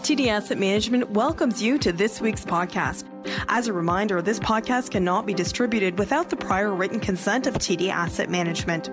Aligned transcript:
TD 0.00 0.28
Asset 0.28 0.56
Management 0.56 1.10
welcomes 1.10 1.62
you 1.62 1.76
to 1.76 1.92
this 1.92 2.22
week's 2.22 2.44
podcast. 2.44 3.04
As 3.48 3.68
a 3.68 3.72
reminder, 3.74 4.22
this 4.22 4.38
podcast 4.38 4.90
cannot 4.90 5.26
be 5.26 5.34
distributed 5.34 5.98
without 5.98 6.30
the 6.30 6.36
prior 6.36 6.74
written 6.74 7.00
consent 7.00 7.46
of 7.46 7.54
TD 7.54 7.90
Asset 7.90 8.30
Management. 8.30 8.88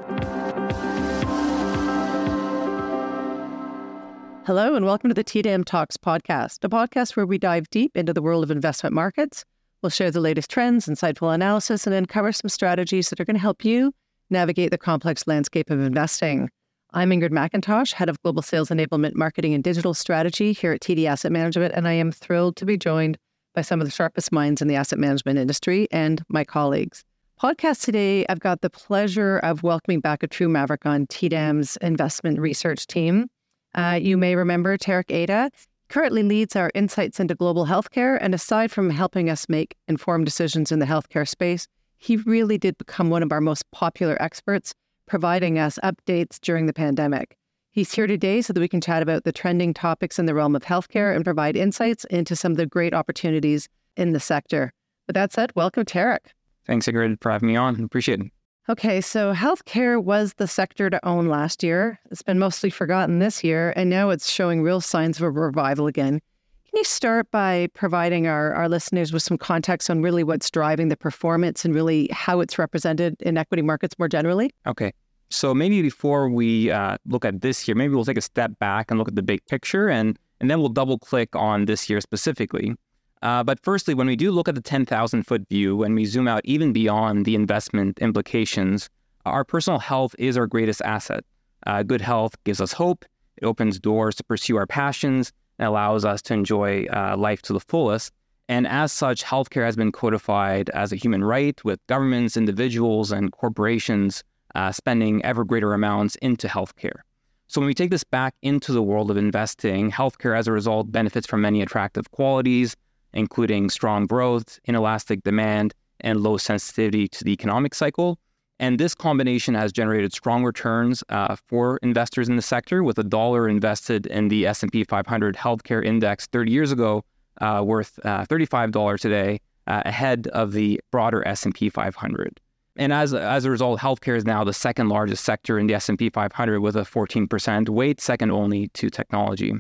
Hello, 4.46 4.76
and 4.76 4.86
welcome 4.86 5.10
to 5.10 5.14
the 5.14 5.24
TDAM 5.24 5.64
Talks 5.64 5.96
podcast, 5.96 6.64
a 6.66 6.70
podcast 6.70 7.16
where 7.16 7.26
we 7.26 7.38
dive 7.38 7.70
deep 7.70 7.96
into 7.96 8.12
the 8.12 8.22
world 8.22 8.44
of 8.44 8.52
investment 8.52 8.94
markets. 8.94 9.46
We'll 9.82 9.90
share 9.90 10.12
the 10.12 10.20
latest 10.20 10.50
trends, 10.50 10.88
insightful 10.88 11.34
analysis, 11.34 11.88
and 11.88 11.96
uncover 11.96 12.34
some 12.34 12.50
strategies 12.50 13.10
that 13.10 13.20
are 13.22 13.26
going 13.26 13.36
to 13.36 13.42
help 13.42 13.64
you 13.64 13.94
navigate 14.30 14.72
the 14.72 14.78
complex 14.78 15.26
landscape 15.26 15.70
of 15.70 15.80
investing. 15.80 16.50
I'm 16.94 17.10
Ingrid 17.10 17.32
Macintosh, 17.32 17.92
Head 17.92 18.08
of 18.08 18.22
Global 18.24 18.42
Sales 18.42 18.70
Enablement 18.70 19.14
Marketing 19.14 19.54
and 19.54 19.62
Digital 19.62 19.94
Strategy 19.94 20.54
here 20.54 20.72
at 20.72 20.80
TD 20.80 21.06
Asset 21.06 21.34
Management, 21.34 21.74
and 21.76 21.86
I 21.86 21.92
am 21.92 22.14
thrilled 22.14 22.56
to 22.56 22.66
be 22.66 22.78
joined 22.78 23.18
by 23.54 23.62
some 23.62 23.82
of 23.82 23.86
the 23.86 23.92
sharpest 23.92 24.32
minds 24.32 24.62
in 24.62 24.70
the 24.70 24.76
asset 24.76 24.98
management 24.98 25.38
industry 25.38 25.90
and 25.92 26.24
my 26.30 26.46
colleagues. 26.46 27.04
Podcast 27.42 27.84
today, 27.84 28.26
I've 28.30 28.40
got 28.40 28.62
the 28.62 28.70
pleasure 28.70 29.40
of 29.40 29.64
welcoming 29.64 30.00
back 30.00 30.24
a 30.24 30.28
true 30.28 30.48
maverick 30.48 30.86
on 30.86 31.08
TDAM's 31.08 31.76
investment 31.82 32.40
research 32.40 32.88
team. 32.88 33.28
Uh, 33.76 34.00
you 34.02 34.16
may 34.16 34.36
remember 34.36 34.78
Tarik 34.78 35.12
Aeta 35.12 35.50
currently 35.90 36.24
leads 36.24 36.56
our 36.56 36.72
insights 36.74 37.20
into 37.20 37.36
global 37.36 37.66
healthcare, 37.66 38.18
and 38.22 38.34
aside 38.34 38.72
from 38.72 38.90
helping 38.90 39.30
us 39.30 39.50
make 39.50 39.76
informed 39.90 40.24
decisions 40.24 40.72
in 40.72 40.80
the 40.80 40.86
healthcare 40.86 41.28
space, 41.28 41.68
he 41.98 42.16
really 42.16 42.58
did 42.58 42.78
become 42.78 43.10
one 43.10 43.24
of 43.24 43.34
our 43.34 43.42
most 43.42 43.70
popular 43.72 44.16
experts 44.22 44.74
providing 45.08 45.58
us 45.58 45.80
updates 45.84 46.40
during 46.40 46.66
the 46.68 46.74
pandemic. 46.74 47.38
He's 47.72 47.94
here 47.94 48.08
today 48.08 48.42
so 48.42 48.54
that 48.54 48.60
we 48.60 48.68
can 48.68 48.82
chat 48.82 49.02
about 49.02 49.24
the 49.24 49.32
trending 49.32 49.74
topics 49.74 50.18
in 50.20 50.26
the 50.26 50.34
realm 50.34 50.56
of 50.56 50.64
healthcare 50.64 51.16
and 51.16 51.24
provide 51.24 51.56
insights 51.56 52.06
into 52.06 52.36
some 52.36 52.52
of 52.52 52.58
the 52.58 52.66
great 52.66 52.94
opportunities 52.94 53.70
in 53.96 54.14
the 54.14 54.20
sector. 54.20 54.74
With 55.06 55.14
that 55.14 55.32
said, 55.32 55.52
welcome, 55.56 55.86
Tarik. 55.86 56.34
Thanks, 56.66 56.88
Ingrid, 56.88 57.22
for 57.22 57.32
having 57.32 57.48
me 57.48 57.56
on. 57.56 57.82
Appreciate 57.84 58.20
it. 58.20 58.32
Okay, 58.70 59.00
so 59.00 59.34
healthcare 59.34 60.04
was 60.04 60.34
the 60.34 60.48
sector 60.48 60.90
to 60.90 61.08
own 61.08 61.28
last 61.28 61.64
year. 61.64 62.00
It's 62.12 62.22
been 62.22 62.38
mostly 62.38 62.70
forgotten 62.70 63.20
this 63.20 63.42
year, 63.42 63.74
and 63.78 63.90
now 63.90 64.10
it's 64.10 64.30
showing 64.30 64.62
real 64.62 64.82
signs 64.82 65.18
of 65.18 65.24
a 65.24 65.32
revival 65.32 65.88
again. 65.88 66.20
Can 66.66 66.74
you 66.74 66.84
start 66.84 67.32
by 67.32 67.70
providing 67.74 68.28
our, 68.28 68.54
our 68.54 68.68
listeners 68.68 69.14
with 69.14 69.24
some 69.24 69.38
context 69.38 69.90
on 69.90 70.02
really 70.02 70.24
what's 70.24 70.52
driving 70.52 70.90
the 70.90 70.98
performance 70.98 71.64
and 71.64 71.74
really 71.74 72.10
how 72.12 72.42
it's 72.42 72.60
represented 72.60 73.16
in 73.22 73.38
equity 73.38 73.62
markets 73.62 73.98
more 73.98 74.10
generally? 74.10 74.52
Okay. 74.66 74.92
So 75.30 75.54
maybe 75.54 75.82
before 75.82 76.30
we 76.30 76.72
uh, 76.72 76.98
look 77.06 77.26
at 77.26 77.42
this 77.42 77.68
year, 77.68 77.76
maybe 77.76 77.94
we'll 77.94 78.06
take 78.06 78.18
a 78.18 78.22
step 78.22 78.58
back 78.60 78.90
and 78.90 78.98
look 78.98 79.08
at 79.08 79.16
the 79.16 79.24
big 79.24 79.46
picture, 79.46 79.90
and 79.90 80.18
and 80.40 80.50
then 80.50 80.60
we'll 80.60 80.70
double 80.70 81.00
click 81.00 81.36
on 81.36 81.66
this 81.66 81.90
year 81.90 82.00
specifically. 82.00 82.76
Uh, 83.24 83.44
but 83.44 83.60
firstly, 83.64 83.94
when 83.94 84.08
we 84.08 84.16
do 84.16 84.32
look 84.32 84.48
at 84.48 84.54
the 84.54 84.62
10,000 84.62 85.24
foot 85.24 85.48
view 85.50 85.82
and 85.82 85.96
we 85.96 86.06
zoom 86.06 86.28
out 86.28 86.42
even 86.44 86.72
beyond 86.72 87.26
the 87.26 87.34
investment 87.34 87.98
implications, 88.00 88.90
our 89.26 89.44
personal 89.44 89.80
health 89.80 90.16
is 90.20 90.38
our 90.38 90.46
greatest 90.46 90.82
asset. 90.84 91.24
Uh, 91.66 91.82
good 91.82 92.02
health 92.02 92.36
gives 92.44 92.62
us 92.62 92.72
hope. 92.72 93.04
It 93.38 93.46
opens 93.46 93.80
doors 93.80 94.16
to 94.18 94.24
pursue 94.24 94.56
our 94.58 94.68
passions 94.68 95.34
and 95.58 95.68
allows 95.68 96.06
us 96.06 96.22
to 96.24 96.34
enjoy 96.36 96.86
uh, 96.86 97.18
life 97.18 97.42
to 97.44 97.54
the 97.54 97.60
fullest. 97.60 98.14
And 98.48 98.68
as 98.68 98.94
such, 98.94 99.24
healthcare 99.24 99.66
has 99.66 99.76
been 99.76 99.92
codified 99.92 100.70
as 100.70 100.94
a 100.94 100.96
human 100.96 101.24
right, 101.24 101.62
with 101.66 101.86
governments, 101.88 102.38
individuals, 102.38 103.12
and 103.12 103.32
corporations 103.32 104.24
uh, 104.56 104.72
spending 104.72 105.24
ever 105.24 105.44
greater 105.44 105.74
amounts 105.74 106.16
into 106.18 106.48
healthcare. 106.48 107.02
So 107.48 107.62
when 107.62 107.68
we 107.68 107.74
take 107.74 107.92
this 107.92 108.04
back 108.04 108.36
into 108.42 108.74
the 108.74 108.84
world 108.84 109.10
of 109.10 109.18
investing, 109.18 109.90
healthcare 109.90 110.38
as 110.38 110.48
a 110.48 110.52
result 110.52 110.92
benefits 110.92 111.26
from 111.26 111.42
many 111.42 111.62
attractive 111.62 112.12
qualities, 112.12 112.76
including 113.14 113.70
strong 113.70 114.06
growth, 114.06 114.60
inelastic 114.66 115.24
demand, 115.24 115.74
and 116.02 116.22
low 116.22 116.38
sensitivity 116.38 117.08
to 117.08 117.24
the 117.24 117.32
economic 117.32 117.74
cycle. 117.74 118.20
And 118.60 118.80
this 118.80 118.96
combination 118.96 119.54
has 119.54 119.72
generated 119.72 120.14
strong 120.14 120.44
returns 120.44 121.04
uh, 121.10 121.36
for 121.48 121.78
investors 121.84 122.28
in 122.28 122.36
the 122.36 122.42
sector, 122.42 122.84
with 122.84 122.98
a 122.98 123.04
dollar 123.04 123.48
invested 123.48 124.08
in 124.08 124.28
the 124.28 124.48
S&P 124.48 124.84
500 124.84 125.36
healthcare 125.36 125.86
index 125.86 126.26
30 126.28 126.52
years 126.52 126.72
ago 126.72 127.04
uh, 127.40 127.62
worth 127.66 128.00
uh, 128.04 128.26
$35 128.26 129.00
today, 129.00 129.40
uh, 129.68 129.84
ahead 129.86 130.28
of 130.28 130.54
the 130.54 130.82
broader 130.92 131.26
S&P 131.28 131.70
500. 131.70 132.40
And 132.78 132.94
as, 132.94 133.14
as 133.14 133.46
a 133.46 133.52
result, 133.52 133.80
healthcare 133.80 134.16
is 134.16 134.26
now 134.26 134.44
the 134.44 134.54
second 134.54 134.90
largest 134.90 135.24
sector 135.24 135.58
in 135.58 135.68
the 135.68 135.74
S&P 135.74 136.10
500 136.10 136.60
with 136.60 136.76
a 136.76 136.82
14% 136.82 137.70
weight, 137.70 138.00
second 138.00 138.32
only 138.32 138.68
to 138.70 138.90
technology. 138.90 139.54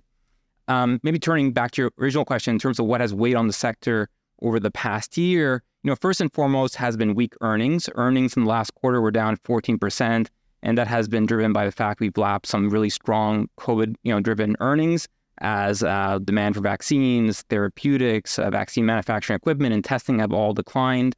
Um, 0.68 1.00
maybe 1.02 1.18
turning 1.18 1.52
back 1.52 1.72
to 1.72 1.84
your 1.84 1.92
original 2.00 2.26
question 2.26 2.54
in 2.54 2.60
terms 2.60 2.80
of 2.80 2.86
what 2.86 3.02
has 3.02 3.14
weighed 3.14 3.36
on 3.36 3.48
the 3.48 3.54
sector 3.54 4.10
over 4.42 4.60
the 4.60 4.72
past 4.72 5.18
year, 5.18 5.64
you 5.84 5.90
know, 5.90 5.96
first 5.96 6.22
and 6.22 6.32
foremost 6.34 6.76
has 6.76 6.98
been 6.98 7.16
weak 7.16 7.34
earnings. 7.42 7.90
Earnings 7.96 8.36
in 8.36 8.44
the 8.44 8.50
last 8.50 8.76
quarter 8.76 9.02
were 9.02 9.12
down 9.12 9.38
14%, 9.38 10.28
and 10.64 10.78
that 10.78 10.88
has 10.88 11.08
been 11.08 11.26
driven 11.26 11.54
by 11.54 11.66
the 11.66 11.72
fact 11.72 12.00
we've 12.00 12.18
lapped 12.18 12.46
some 12.46 12.70
really 12.70 12.90
strong 12.90 13.48
COVID, 13.58 13.96
you 14.04 14.14
know, 14.14 14.20
driven 14.20 14.56
earnings 14.60 15.08
as 15.40 15.84
uh, 15.84 16.20
demand 16.24 16.56
for 16.56 16.62
vaccines, 16.62 17.44
therapeutics, 17.44 18.38
uh, 18.38 18.50
vaccine 18.50 18.86
manufacturing 18.86 19.38
equipment, 19.38 19.74
and 19.74 19.84
testing 19.84 20.20
have 20.20 20.34
all 20.34 20.54
declined. 20.54 21.16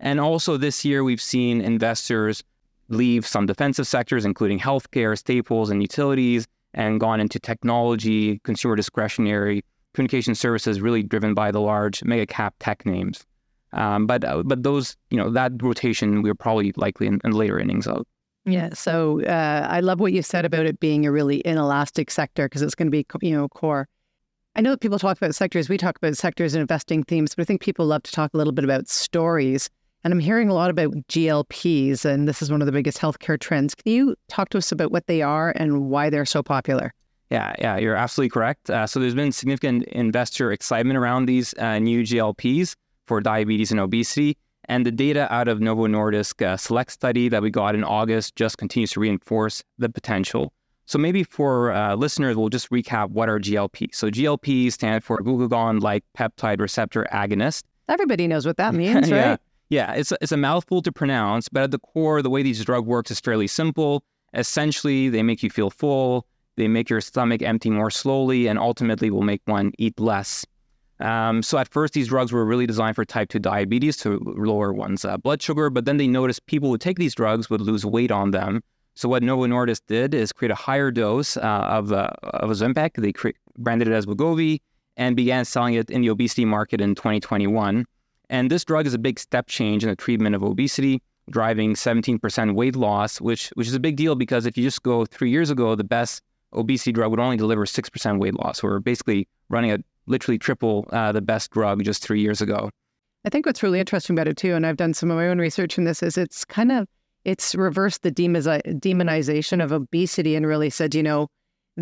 And 0.00 0.18
also 0.18 0.56
this 0.56 0.84
year, 0.84 1.04
we've 1.04 1.20
seen 1.20 1.60
investors 1.60 2.42
leave 2.88 3.26
some 3.26 3.46
defensive 3.46 3.86
sectors, 3.86 4.24
including 4.24 4.58
healthcare, 4.58 5.16
staples, 5.16 5.70
and 5.70 5.80
utilities, 5.82 6.46
and 6.74 6.98
gone 6.98 7.20
into 7.20 7.38
technology, 7.38 8.40
consumer 8.40 8.76
discretionary, 8.76 9.64
communication 9.94 10.34
services, 10.34 10.80
really 10.80 11.02
driven 11.02 11.34
by 11.34 11.50
the 11.50 11.60
large 11.60 12.02
mega 12.04 12.26
cap 12.26 12.54
tech 12.60 12.84
names. 12.84 13.24
Um, 13.72 14.06
but 14.06 14.24
uh, 14.24 14.42
but 14.44 14.62
those 14.62 14.96
you 15.10 15.16
know 15.16 15.30
that 15.30 15.52
rotation 15.62 16.22
we're 16.22 16.34
probably 16.34 16.72
likely 16.76 17.06
in, 17.06 17.20
in 17.24 17.32
later 17.32 17.58
innings 17.58 17.86
of. 17.86 18.04
Yeah. 18.44 18.70
So 18.72 19.22
uh, 19.24 19.66
I 19.70 19.80
love 19.80 20.00
what 20.00 20.12
you 20.12 20.22
said 20.22 20.44
about 20.44 20.66
it 20.66 20.80
being 20.80 21.06
a 21.06 21.12
really 21.12 21.40
inelastic 21.40 22.10
sector 22.10 22.48
because 22.48 22.62
it's 22.62 22.74
going 22.74 22.88
to 22.88 22.90
be 22.90 23.06
you 23.22 23.36
know 23.36 23.48
core. 23.48 23.86
I 24.56 24.60
know 24.60 24.70
that 24.70 24.80
people 24.80 24.98
talk 24.98 25.16
about 25.16 25.36
sectors. 25.36 25.68
We 25.68 25.78
talk 25.78 25.96
about 25.96 26.16
sectors 26.16 26.54
and 26.54 26.60
investing 26.60 27.04
themes, 27.04 27.36
but 27.36 27.42
I 27.42 27.44
think 27.44 27.60
people 27.60 27.86
love 27.86 28.02
to 28.02 28.12
talk 28.12 28.34
a 28.34 28.36
little 28.36 28.52
bit 28.52 28.64
about 28.64 28.88
stories. 28.88 29.70
And 30.02 30.12
I'm 30.14 30.20
hearing 30.20 30.48
a 30.48 30.54
lot 30.54 30.70
about 30.70 30.92
GLPs, 31.08 32.04
and 32.04 32.26
this 32.26 32.40
is 32.40 32.50
one 32.50 32.62
of 32.62 32.66
the 32.66 32.72
biggest 32.72 32.98
healthcare 32.98 33.38
trends. 33.38 33.74
Can 33.74 33.92
you 33.92 34.16
talk 34.28 34.48
to 34.50 34.58
us 34.58 34.72
about 34.72 34.90
what 34.90 35.06
they 35.06 35.20
are 35.20 35.52
and 35.56 35.90
why 35.90 36.08
they're 36.08 36.24
so 36.24 36.42
popular? 36.42 36.94
Yeah, 37.30 37.52
yeah, 37.58 37.76
you're 37.76 37.94
absolutely 37.94 38.30
correct. 38.30 38.70
Uh, 38.70 38.86
so 38.86 38.98
there's 38.98 39.14
been 39.14 39.30
significant 39.30 39.84
investor 39.84 40.52
excitement 40.52 40.96
around 40.96 41.26
these 41.26 41.54
uh, 41.58 41.78
new 41.78 42.02
GLPs 42.02 42.74
for 43.06 43.20
diabetes 43.20 43.70
and 43.70 43.78
obesity. 43.78 44.36
And 44.64 44.86
the 44.86 44.90
data 44.90 45.32
out 45.32 45.48
of 45.48 45.60
Novo 45.60 45.86
Nordisk 45.86 46.44
uh, 46.44 46.56
Select 46.56 46.92
study 46.92 47.28
that 47.28 47.42
we 47.42 47.50
got 47.50 47.74
in 47.74 47.84
August 47.84 48.36
just 48.36 48.58
continues 48.58 48.92
to 48.92 49.00
reinforce 49.00 49.62
the 49.78 49.88
potential. 49.88 50.52
So 50.86 50.98
maybe 50.98 51.22
for 51.22 51.72
uh, 51.72 51.94
listeners, 51.94 52.36
we'll 52.36 52.48
just 52.48 52.70
recap 52.70 53.10
what 53.10 53.28
are 53.28 53.38
GLPs. 53.38 53.94
So 53.94 54.10
GLPs 54.10 54.72
stand 54.72 55.04
for 55.04 55.18
glucagon-like 55.18 56.04
peptide 56.16 56.60
receptor 56.60 57.06
agonist. 57.12 57.64
Everybody 57.88 58.26
knows 58.26 58.46
what 58.46 58.56
that 58.56 58.74
means, 58.76 59.10
right? 59.10 59.10
Yeah, 59.10 59.36
it's 59.70 60.12
a, 60.12 60.18
it's 60.20 60.32
a 60.32 60.36
mouthful 60.36 60.82
to 60.82 60.92
pronounce, 60.92 61.48
but 61.48 61.62
at 61.62 61.70
the 61.70 61.78
core, 61.78 62.22
the 62.22 62.30
way 62.30 62.42
these 62.42 62.64
drug 62.64 62.86
works 62.86 63.10
is 63.10 63.20
fairly 63.20 63.46
simple. 63.46 64.04
Essentially, 64.34 65.08
they 65.08 65.22
make 65.22 65.42
you 65.42 65.50
feel 65.50 65.70
full, 65.70 66.26
they 66.56 66.68
make 66.68 66.90
your 66.90 67.00
stomach 67.00 67.40
empty 67.42 67.70
more 67.70 67.90
slowly, 67.90 68.46
and 68.48 68.58
ultimately 68.58 69.10
will 69.10 69.22
make 69.22 69.40
one 69.46 69.72
eat 69.78 69.98
less. 69.98 70.44
Um, 70.98 71.42
so 71.42 71.56
at 71.56 71.68
first, 71.68 71.94
these 71.94 72.08
drugs 72.08 72.32
were 72.32 72.44
really 72.44 72.66
designed 72.66 72.96
for 72.96 73.04
type 73.04 73.30
2 73.30 73.38
diabetes 73.38 73.96
to 73.98 74.20
lower 74.24 74.72
one's 74.72 75.04
uh, 75.04 75.16
blood 75.16 75.40
sugar, 75.40 75.70
but 75.70 75.86
then 75.86 75.96
they 75.96 76.06
noticed 76.06 76.44
people 76.46 76.68
who 76.68 76.76
take 76.76 76.98
these 76.98 77.14
drugs 77.14 77.48
would 77.48 77.62
lose 77.62 77.86
weight 77.86 78.10
on 78.10 78.32
them. 78.32 78.62
So 78.94 79.08
what 79.08 79.22
Novo 79.22 79.46
Nordisk 79.46 79.82
did 79.86 80.12
is 80.14 80.32
create 80.32 80.50
a 80.50 80.56
higher 80.56 80.90
dose 80.90 81.36
uh, 81.36 81.40
of, 81.40 81.92
uh, 81.92 82.10
of 82.24 82.50
Ozempic. 82.50 82.96
They 82.96 83.12
cre- 83.12 83.30
branded 83.56 83.88
it 83.88 83.94
as 83.94 84.04
Wegovy 84.04 84.60
and 84.96 85.16
began 85.16 85.44
selling 85.46 85.74
it 85.74 85.88
in 85.90 86.02
the 86.02 86.10
obesity 86.10 86.44
market 86.44 86.80
in 86.80 86.94
2021. 86.94 87.86
And 88.30 88.48
this 88.48 88.64
drug 88.64 88.86
is 88.86 88.94
a 88.94 88.98
big 88.98 89.18
step 89.18 89.48
change 89.48 89.82
in 89.82 89.90
the 89.90 89.96
treatment 89.96 90.36
of 90.36 90.42
obesity, 90.42 91.02
driving 91.28 91.74
17% 91.74 92.54
weight 92.54 92.76
loss, 92.76 93.20
which 93.20 93.48
which 93.50 93.66
is 93.66 93.74
a 93.74 93.80
big 93.80 93.96
deal 93.96 94.14
because 94.14 94.46
if 94.46 94.56
you 94.56 94.62
just 94.62 94.82
go 94.84 95.04
three 95.04 95.30
years 95.30 95.50
ago, 95.50 95.74
the 95.74 95.84
best 95.84 96.22
obesity 96.52 96.92
drug 96.92 97.10
would 97.10 97.20
only 97.20 97.36
deliver 97.36 97.66
6% 97.66 98.18
weight 98.18 98.34
loss. 98.34 98.62
We're 98.62 98.78
basically 98.78 99.28
running 99.48 99.72
a 99.72 99.78
literally 100.06 100.38
triple 100.38 100.88
uh, 100.92 101.12
the 101.12 101.20
best 101.20 101.50
drug 101.50 101.82
just 101.84 102.02
three 102.02 102.20
years 102.20 102.40
ago. 102.40 102.70
I 103.24 103.28
think 103.28 103.46
what's 103.46 103.62
really 103.62 103.80
interesting 103.80 104.14
about 104.14 104.28
it 104.28 104.36
too, 104.36 104.54
and 104.54 104.64
I've 104.64 104.76
done 104.76 104.94
some 104.94 105.10
of 105.10 105.16
my 105.16 105.28
own 105.28 105.38
research 105.38 105.76
in 105.76 105.84
this, 105.84 106.02
is 106.02 106.16
it's 106.16 106.44
kind 106.44 106.72
of 106.72 106.86
it's 107.24 107.54
reversed 107.54 108.02
the 108.02 108.12
demonization 108.12 109.62
of 109.62 109.72
obesity 109.72 110.36
and 110.36 110.46
really 110.46 110.70
said, 110.70 110.94
you 110.94 111.02
know, 111.02 111.28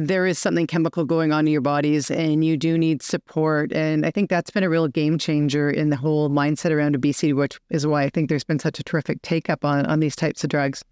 there 0.07 0.27
is 0.27 0.39
something 0.39 0.67
chemical 0.67 1.05
going 1.05 1.33
on 1.33 1.47
in 1.47 1.53
your 1.53 1.61
bodies 1.61 2.11
and 2.11 2.45
you 2.45 2.57
do 2.57 2.79
need 2.79 3.03
support. 3.03 3.73
And 3.73 4.07
I 4.07 4.11
think 4.11 4.31
that's 4.31 4.51
been 4.51 4.63
a 4.63 4.71
real 4.71 4.87
game 4.87 5.19
changer 5.19 5.69
in 5.69 5.91
the 5.91 5.97
whole 5.97 6.31
mindset 6.31 6.71
around 6.71 6.95
obesity, 6.95 7.33
which 7.33 7.59
is 7.71 7.87
why 7.87 8.05
I 8.05 8.11
think 8.11 8.29
there's 8.29 8.45
been 8.45 8.61
such 8.61 8.79
a 8.79 8.85
terrific 8.85 9.21
take 9.23 9.51
up 9.51 9.65
on, 9.65 9.85
on 9.87 9.99
these 9.99 10.15
types 10.15 10.45
of 10.45 10.51
drugs. 10.51 10.85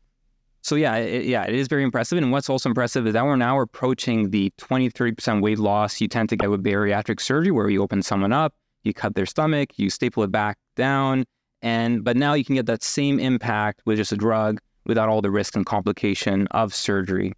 So 0.63 0.75
yeah, 0.75 0.97
it, 0.97 1.27
yeah, 1.27 1.45
it 1.45 1.55
is 1.55 1.69
very 1.69 1.85
impressive. 1.85 2.19
And 2.19 2.33
what's 2.33 2.51
also 2.51 2.69
impressive 2.69 3.07
is 3.07 3.13
that 3.13 3.25
we're 3.25 3.37
now 3.37 3.61
approaching 3.61 4.31
the 4.31 4.53
20, 4.59 4.91
30% 4.91 5.41
weight 5.41 5.61
loss 5.61 6.01
you 6.01 6.09
tend 6.09 6.29
to 6.31 6.37
get 6.37 6.51
with 6.51 6.65
bariatric 6.65 7.21
surgery, 7.21 7.53
where 7.53 7.71
you 7.71 7.83
open 7.83 8.03
someone 8.03 8.33
up, 8.33 8.55
you 8.83 8.93
cut 8.93 9.15
their 9.15 9.27
stomach, 9.27 9.71
you 9.77 9.91
staple 9.91 10.25
it 10.25 10.33
back 10.33 10.59
down, 10.75 11.25
and 11.63 12.03
but 12.03 12.17
now 12.17 12.35
you 12.35 12.45
can 12.45 12.57
get 12.57 12.67
that 12.67 12.83
same 12.83 13.21
impact 13.21 13.83
with 13.85 13.99
just 13.99 14.11
a 14.11 14.17
drug 14.17 14.59
without 14.87 15.09
all 15.09 15.23
the 15.23 15.31
risk 15.31 15.55
and 15.55 15.67
complication 15.67 16.49
of 16.49 16.75
surgery. 16.75 17.33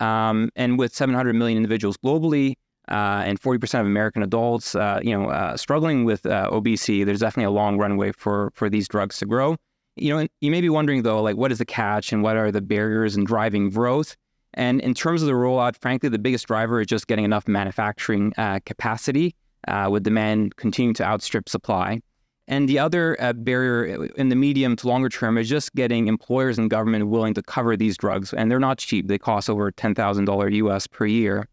Um, 0.00 0.50
and 0.56 0.78
with 0.78 0.94
700 0.94 1.34
million 1.34 1.56
individuals 1.56 1.96
globally, 1.96 2.54
uh, 2.88 3.22
and 3.26 3.40
40% 3.40 3.80
of 3.80 3.86
American 3.86 4.22
adults, 4.22 4.74
uh, 4.74 5.00
you 5.02 5.16
know, 5.16 5.28
uh, 5.28 5.56
struggling 5.56 6.04
with 6.04 6.24
uh, 6.24 6.48
obesity, 6.50 7.04
there's 7.04 7.20
definitely 7.20 7.44
a 7.44 7.50
long 7.50 7.76
runway 7.76 8.12
for 8.12 8.50
for 8.54 8.70
these 8.70 8.88
drugs 8.88 9.18
to 9.18 9.26
grow. 9.26 9.56
You 9.96 10.16
know, 10.16 10.26
you 10.40 10.50
may 10.50 10.60
be 10.60 10.70
wondering 10.70 11.02
though, 11.02 11.20
like, 11.20 11.36
what 11.36 11.52
is 11.52 11.58
the 11.58 11.66
catch 11.66 12.12
and 12.12 12.22
what 12.22 12.36
are 12.36 12.50
the 12.50 12.62
barriers 12.62 13.16
in 13.16 13.24
driving 13.24 13.70
growth? 13.70 14.16
And 14.54 14.80
in 14.80 14.94
terms 14.94 15.22
of 15.22 15.28
the 15.28 15.34
rollout, 15.34 15.76
frankly, 15.76 16.08
the 16.08 16.18
biggest 16.18 16.46
driver 16.46 16.80
is 16.80 16.86
just 16.86 17.06
getting 17.06 17.24
enough 17.24 17.46
manufacturing 17.46 18.32
uh, 18.38 18.60
capacity, 18.64 19.34
uh, 19.66 19.88
with 19.90 20.04
demand 20.04 20.56
continuing 20.56 20.94
to 20.94 21.04
outstrip 21.04 21.48
supply. 21.48 22.00
And 22.48 22.66
the 22.66 22.78
other 22.78 23.14
uh, 23.20 23.34
barrier 23.34 24.00
uh, 24.00 24.06
in 24.16 24.30
the 24.30 24.36
medium 24.36 24.74
to 24.76 24.88
longer 24.88 25.10
term 25.10 25.36
is 25.36 25.48
just 25.48 25.74
getting 25.74 26.08
employers 26.08 26.58
and 26.58 26.70
government 26.70 27.08
willing 27.08 27.34
to 27.34 27.42
cover 27.42 27.76
these 27.76 27.96
drugs, 27.96 28.32
and 28.32 28.50
they're 28.50 28.58
not 28.58 28.78
cheap. 28.78 29.06
They 29.06 29.18
cost 29.18 29.50
over 29.50 29.70
ten 29.70 29.94
thousand 29.94 30.24
dollars 30.24 30.54
US 30.54 30.86
per 30.86 31.06
year. 31.06 31.46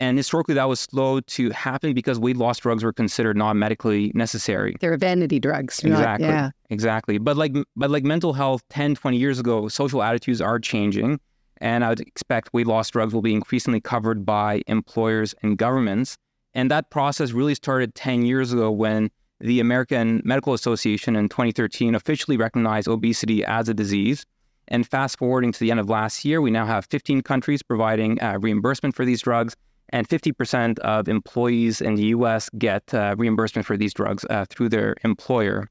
And 0.00 0.16
historically, 0.16 0.54
that 0.54 0.68
was 0.68 0.78
slow 0.78 1.18
to 1.18 1.50
happen 1.50 1.92
because 1.92 2.20
weight 2.20 2.36
loss 2.36 2.58
drugs 2.58 2.84
were 2.84 2.92
considered 2.92 3.36
non-medically 3.36 4.12
necessary. 4.14 4.76
They're 4.80 4.96
vanity 4.96 5.40
drugs. 5.40 5.80
Exactly. 5.80 6.26
Not, 6.28 6.32
yeah. 6.32 6.50
Exactly. 6.70 7.18
But 7.18 7.36
like, 7.36 7.52
but 7.74 7.90
like 7.90 8.04
mental 8.04 8.32
health 8.32 8.62
10, 8.70 8.94
20 8.94 9.16
years 9.16 9.40
ago, 9.40 9.66
social 9.66 10.04
attitudes 10.04 10.40
are 10.40 10.60
changing. 10.60 11.18
And 11.60 11.84
I 11.84 11.88
would 11.88 12.00
expect 12.00 12.54
weight 12.54 12.68
loss 12.68 12.88
drugs 12.90 13.12
will 13.12 13.22
be 13.22 13.34
increasingly 13.34 13.80
covered 13.80 14.24
by 14.24 14.62
employers 14.68 15.34
and 15.42 15.58
governments. 15.58 16.16
And 16.54 16.70
that 16.70 16.90
process 16.90 17.32
really 17.32 17.56
started 17.56 17.96
10 17.96 18.22
years 18.22 18.52
ago 18.52 18.70
when 18.70 19.10
the 19.40 19.60
American 19.60 20.22
Medical 20.24 20.54
Association 20.54 21.16
in 21.16 21.28
2013 21.28 21.94
officially 21.94 22.36
recognized 22.36 22.88
obesity 22.88 23.44
as 23.44 23.68
a 23.68 23.74
disease. 23.74 24.24
And 24.68 24.86
fast 24.86 25.18
forwarding 25.18 25.52
to 25.52 25.60
the 25.60 25.70
end 25.70 25.80
of 25.80 25.88
last 25.88 26.24
year, 26.24 26.40
we 26.40 26.50
now 26.50 26.66
have 26.66 26.86
15 26.86 27.22
countries 27.22 27.62
providing 27.62 28.20
uh, 28.20 28.38
reimbursement 28.40 28.94
for 28.94 29.04
these 29.04 29.22
drugs 29.22 29.54
and 29.90 30.06
50% 30.08 30.78
of 30.80 31.08
employees 31.08 31.80
in 31.80 31.94
the 31.94 32.04
US 32.06 32.50
get 32.58 32.92
uh, 32.92 33.14
reimbursement 33.16 33.66
for 33.66 33.76
these 33.76 33.94
drugs 33.94 34.26
uh, 34.28 34.44
through 34.50 34.68
their 34.68 34.94
employer. 35.04 35.68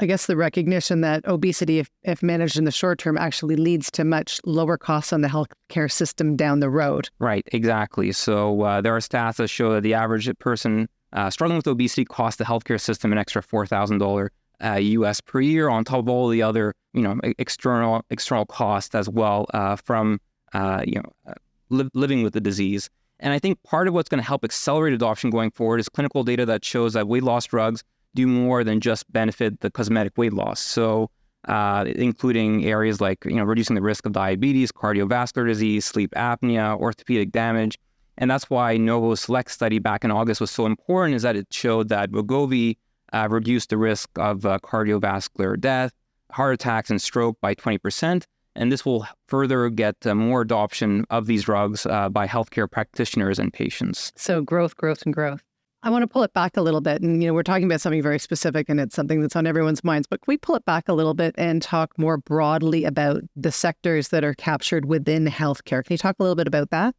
I 0.00 0.06
guess 0.06 0.26
the 0.26 0.36
recognition 0.36 1.00
that 1.00 1.26
obesity, 1.26 1.80
if, 1.80 1.90
if 2.04 2.22
managed 2.22 2.56
in 2.56 2.64
the 2.64 2.70
short 2.70 3.00
term, 3.00 3.18
actually 3.18 3.56
leads 3.56 3.90
to 3.92 4.04
much 4.04 4.40
lower 4.44 4.78
costs 4.78 5.12
on 5.12 5.22
the 5.22 5.28
healthcare 5.28 5.90
system 5.90 6.36
down 6.36 6.60
the 6.60 6.70
road. 6.70 7.08
Right, 7.18 7.48
exactly. 7.50 8.12
So 8.12 8.62
uh, 8.62 8.80
there 8.80 8.94
are 8.94 9.00
stats 9.00 9.36
that 9.36 9.48
show 9.48 9.72
that 9.72 9.82
the 9.82 9.94
average 9.94 10.30
person 10.38 10.88
uh, 11.12 11.30
struggling 11.30 11.56
with 11.56 11.66
obesity 11.66 12.04
costs 12.04 12.38
the 12.38 12.44
healthcare 12.44 12.80
system 12.80 13.12
an 13.12 13.18
extra 13.18 13.42
$4,000 13.42 14.28
uh, 14.64 14.74
US 14.74 15.20
per 15.20 15.40
year 15.40 15.68
on 15.68 15.84
top 15.84 16.00
of 16.00 16.08
all 16.08 16.28
the 16.28 16.42
other, 16.42 16.74
you 16.92 17.02
know, 17.02 17.18
external 17.38 18.04
external 18.10 18.44
costs 18.44 18.94
as 18.94 19.08
well 19.08 19.46
uh, 19.54 19.76
from, 19.76 20.20
you 20.54 21.00
know, 21.00 21.34
li- 21.70 21.90
living 21.94 22.22
with 22.22 22.32
the 22.32 22.40
disease. 22.40 22.90
And 23.20 23.32
I 23.32 23.38
think 23.38 23.62
part 23.62 23.88
of 23.88 23.94
what's 23.94 24.08
going 24.08 24.22
to 24.22 24.26
help 24.26 24.44
accelerate 24.44 24.92
adoption 24.92 25.30
going 25.30 25.50
forward 25.50 25.80
is 25.80 25.88
clinical 25.88 26.22
data 26.22 26.46
that 26.46 26.64
shows 26.64 26.92
that 26.92 27.08
weight 27.08 27.22
loss 27.22 27.46
drugs 27.46 27.82
do 28.14 28.26
more 28.26 28.64
than 28.64 28.80
just 28.80 29.10
benefit 29.12 29.60
the 29.60 29.70
cosmetic 29.70 30.16
weight 30.16 30.32
loss. 30.32 30.60
So, 30.60 31.10
uh, 31.46 31.84
including 31.94 32.66
areas 32.66 33.00
like 33.00 33.24
you 33.24 33.36
know 33.36 33.44
reducing 33.44 33.74
the 33.74 33.82
risk 33.82 34.06
of 34.06 34.12
diabetes, 34.12 34.72
cardiovascular 34.72 35.46
disease, 35.46 35.84
sleep 35.84 36.10
apnea, 36.12 36.78
orthopedic 36.78 37.32
damage, 37.32 37.78
and 38.18 38.30
that's 38.30 38.50
why 38.50 38.76
Novo's 38.76 39.20
Select 39.20 39.50
study 39.50 39.78
back 39.78 40.04
in 40.04 40.10
August 40.10 40.40
was 40.40 40.50
so 40.50 40.66
important. 40.66 41.16
Is 41.16 41.22
that 41.22 41.36
it 41.36 41.46
showed 41.50 41.88
that 41.88 42.10
Wegovy 42.10 42.76
uh, 43.12 43.28
reduced 43.30 43.70
the 43.70 43.78
risk 43.78 44.10
of 44.16 44.44
uh, 44.44 44.58
cardiovascular 44.62 45.58
death, 45.58 45.92
heart 46.30 46.54
attacks, 46.54 46.90
and 46.90 47.00
stroke 47.00 47.40
by 47.40 47.54
20 47.54 47.78
percent 47.78 48.26
and 48.58 48.72
this 48.72 48.84
will 48.84 49.06
further 49.28 49.70
get 49.70 49.94
uh, 50.04 50.14
more 50.14 50.42
adoption 50.42 51.06
of 51.10 51.26
these 51.26 51.44
drugs 51.44 51.86
uh, 51.86 52.08
by 52.08 52.26
healthcare 52.26 52.70
practitioners 52.70 53.38
and 53.38 53.52
patients. 53.52 54.12
So 54.16 54.42
growth, 54.42 54.76
growth, 54.76 55.02
and 55.02 55.14
growth. 55.14 55.42
I 55.84 55.90
want 55.90 56.02
to 56.02 56.08
pull 56.08 56.24
it 56.24 56.32
back 56.32 56.56
a 56.56 56.60
little 56.60 56.80
bit. 56.80 57.00
And, 57.02 57.22
you 57.22 57.28
know, 57.28 57.34
we're 57.34 57.44
talking 57.44 57.64
about 57.64 57.80
something 57.80 58.02
very 58.02 58.18
specific 58.18 58.68
and 58.68 58.80
it's 58.80 58.96
something 58.96 59.20
that's 59.20 59.36
on 59.36 59.46
everyone's 59.46 59.84
minds. 59.84 60.08
But 60.08 60.20
can 60.22 60.32
we 60.32 60.36
pull 60.36 60.56
it 60.56 60.64
back 60.64 60.88
a 60.88 60.92
little 60.92 61.14
bit 61.14 61.36
and 61.38 61.62
talk 61.62 61.96
more 61.96 62.18
broadly 62.18 62.84
about 62.84 63.22
the 63.36 63.52
sectors 63.52 64.08
that 64.08 64.24
are 64.24 64.34
captured 64.34 64.86
within 64.86 65.26
healthcare? 65.26 65.84
Can 65.84 65.94
you 65.94 65.98
talk 65.98 66.16
a 66.18 66.22
little 66.22 66.34
bit 66.34 66.48
about 66.48 66.70
that? 66.70 66.96